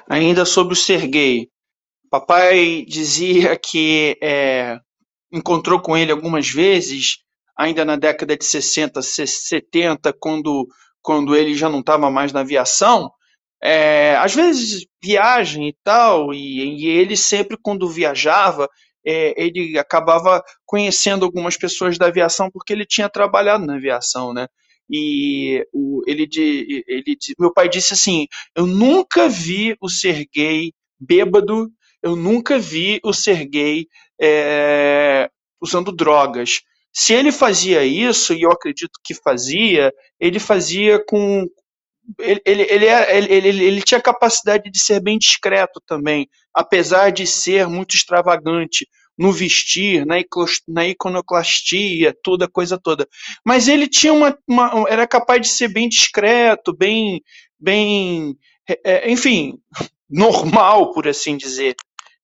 Ainda 0.10 0.44
sobre 0.44 0.74
o 0.74 0.78
Serguei, 0.78 1.48
papai 2.10 2.84
dizia 2.88 3.58
que 3.58 4.18
é, 4.22 4.78
encontrou 5.32 5.80
com 5.80 5.96
ele 5.96 6.12
algumas 6.12 6.50
vezes, 6.50 7.18
ainda 7.58 7.86
na 7.86 7.96
década 7.96 8.36
de 8.36 8.44
60, 8.44 9.02
70, 9.02 10.14
quando, 10.20 10.68
quando 11.02 11.36
ele 11.36 11.54
já 11.54 11.70
não 11.70 11.80
estava 11.80 12.10
mais 12.10 12.34
na 12.34 12.42
aviação, 12.42 13.10
é, 13.62 14.16
às 14.18 14.34
vezes 14.34 14.86
viagem 15.04 15.70
e 15.70 15.76
tal, 15.84 16.34
e, 16.34 16.84
e 16.84 16.88
ele 16.88 17.16
sempre 17.16 17.58
quando 17.62 17.90
viajava, 17.90 18.68
é, 19.06 19.34
ele 19.42 19.78
acabava 19.78 20.44
conhecendo 20.66 21.26
algumas 21.26 21.58
pessoas 21.58 21.98
da 21.98 22.08
aviação 22.08 22.50
porque 22.52 22.74
ele 22.74 22.86
tinha 22.86 23.10
trabalhado 23.10 23.66
na 23.66 23.76
aviação, 23.76 24.34
né? 24.34 24.48
E 24.90 25.66
o, 25.72 26.02
ele, 26.08 26.26
de, 26.26 26.84
ele 26.88 27.16
meu 27.40 27.54
pai 27.54 27.70
disse 27.70 27.94
assim: 27.94 28.26
eu 28.56 28.66
nunca 28.66 29.30
vi 29.30 29.76
o 29.80 29.88
Serguei 29.88 30.74
bêbado, 31.00 31.70
eu 32.02 32.16
nunca 32.16 32.58
vi 32.58 33.00
o 33.04 33.14
Serguei 33.14 33.88
é, 34.20 35.30
usando 35.62 35.92
drogas. 35.92 36.62
Se 36.92 37.14
ele 37.14 37.32
fazia 37.32 37.86
isso, 37.86 38.34
e 38.34 38.42
eu 38.42 38.52
acredito 38.52 39.00
que 39.04 39.14
fazia, 39.14 39.94
ele 40.20 40.40
fazia 40.40 41.04
com, 41.06 41.46
ele, 42.18 42.42
ele, 42.46 42.64
ele, 42.86 43.34
ele, 43.34 43.66
ele, 43.66 43.82
tinha 43.82 44.02
capacidade 44.02 44.70
de 44.70 44.80
ser 44.80 45.02
bem 45.02 45.18
discreto 45.18 45.82
também, 45.86 46.28
apesar 46.54 47.12
de 47.12 47.28
ser 47.28 47.68
muito 47.68 47.96
extravagante 47.96 48.88
no 49.18 49.34
vestir, 49.34 50.06
na, 50.06 50.16
na 50.68 50.88
iconoclastia, 50.88 52.16
toda 52.24 52.48
coisa 52.48 52.80
toda. 52.82 53.08
Mas 53.46 53.68
ele 53.68 53.88
tinha 53.88 54.14
uma, 54.14 54.38
uma, 54.48 54.86
era 54.88 55.06
capaz 55.06 55.42
de 55.42 55.50
ser 55.50 55.68
bem 55.68 55.90
discreto, 55.90 56.76
bem, 56.76 57.22
bem, 57.60 58.38
é, 58.84 59.12
enfim, 59.12 59.60
normal, 60.10 60.94
por 60.94 61.08
assim 61.08 61.36
dizer, 61.36 61.76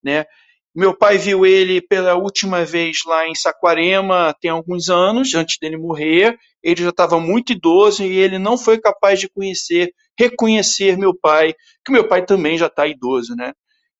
né? 0.02 0.26
Meu 0.76 0.94
pai 0.94 1.18
viu 1.18 1.46
ele 1.46 1.80
pela 1.82 2.16
última 2.16 2.66
vez 2.66 2.98
lá 3.06 3.26
em 3.28 3.34
Saquarema 3.34 4.36
tem 4.42 4.52
alguns 4.52 4.90
anos, 4.90 5.34
antes 5.34 5.58
dele 5.58 5.78
morrer. 5.78 6.38
Ele 6.62 6.84
já 6.84 6.90
estava 6.90 7.18
muito 7.18 7.54
idoso 7.54 8.04
e 8.04 8.18
ele 8.18 8.38
não 8.38 8.58
foi 8.58 8.78
capaz 8.78 9.20
de 9.20 9.30
conhecer, 9.30 9.94
reconhecer 10.20 10.98
meu 10.98 11.18
pai, 11.18 11.54
que 11.86 11.92
meu 11.94 12.08
pai 12.08 12.26
também 12.26 12.58
já 12.58 12.68
está 12.68 12.86
idoso, 12.86 13.36
né? 13.36 13.54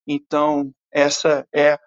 Então, 0.06 0.70
essa 0.94 1.48
é 1.56 1.78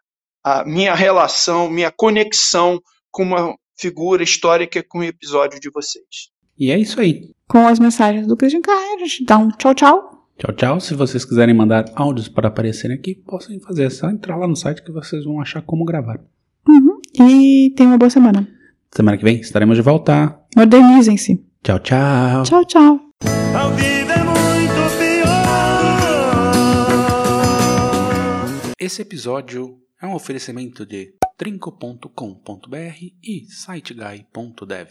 a 0.42 0.64
minha 0.64 0.94
relação, 0.94 1.68
minha 1.68 1.90
conexão 1.90 2.81
com 3.11 3.24
uma 3.24 3.55
figura 3.79 4.22
histórica 4.22 4.83
com 4.83 5.01
o 5.01 5.05
episódio 5.05 5.61
de 5.61 5.70
vocês. 5.70 6.31
E 6.59 6.70
é 6.70 6.79
isso 6.79 6.98
aí. 6.98 7.31
com 7.48 7.66
as 7.66 7.79
mensagens 7.79 8.27
do 8.27 8.37
Christian 8.37 8.62
Kai. 8.62 8.94
A 8.94 8.98
gente 8.98 9.24
dá 9.24 9.38
um 9.38 9.51
tchau, 9.51 9.74
tchau. 9.74 10.08
Tchau, 10.38 10.55
tchau. 10.55 10.81
Se 10.81 10.94
vocês 10.94 11.24
quiserem 11.24 11.53
mandar 11.53 11.90
áudios 11.96 12.29
para 12.29 12.46
aparecerem 12.46 12.96
aqui, 12.96 13.12
possam 13.12 13.59
fazer. 13.59 13.87
É 13.87 13.90
só 13.90 14.09
entrar 14.09 14.37
lá 14.37 14.46
no 14.46 14.55
site 14.55 14.85
que 14.85 14.92
vocês 14.92 15.24
vão 15.24 15.40
achar 15.40 15.61
como 15.62 15.85
gravar. 15.85 16.20
Uhum. 16.68 17.01
E 17.29 17.74
tenha 17.77 17.88
uma 17.88 17.98
boa 17.98 18.09
semana. 18.09 18.46
Semana 18.94 19.18
que 19.18 19.24
vem 19.24 19.40
estaremos 19.40 19.77
de 19.77 19.83
volta. 19.83 20.38
Modernizem-se. 20.57 21.44
Tchau, 21.64 21.81
tchau. 21.81 22.44
Tchau, 22.44 22.64
tchau. 22.64 23.01
É 23.24 23.66
muito 24.22 24.96
pior. 24.96 25.48
Esse 28.79 29.03
episódio 29.03 29.77
é 30.01 30.07
um 30.07 30.14
oferecimento 30.14 30.87
de 30.87 31.14
trinco.com.br 31.37 32.07
e 33.24 33.44
siteguy.dev. 33.44 34.87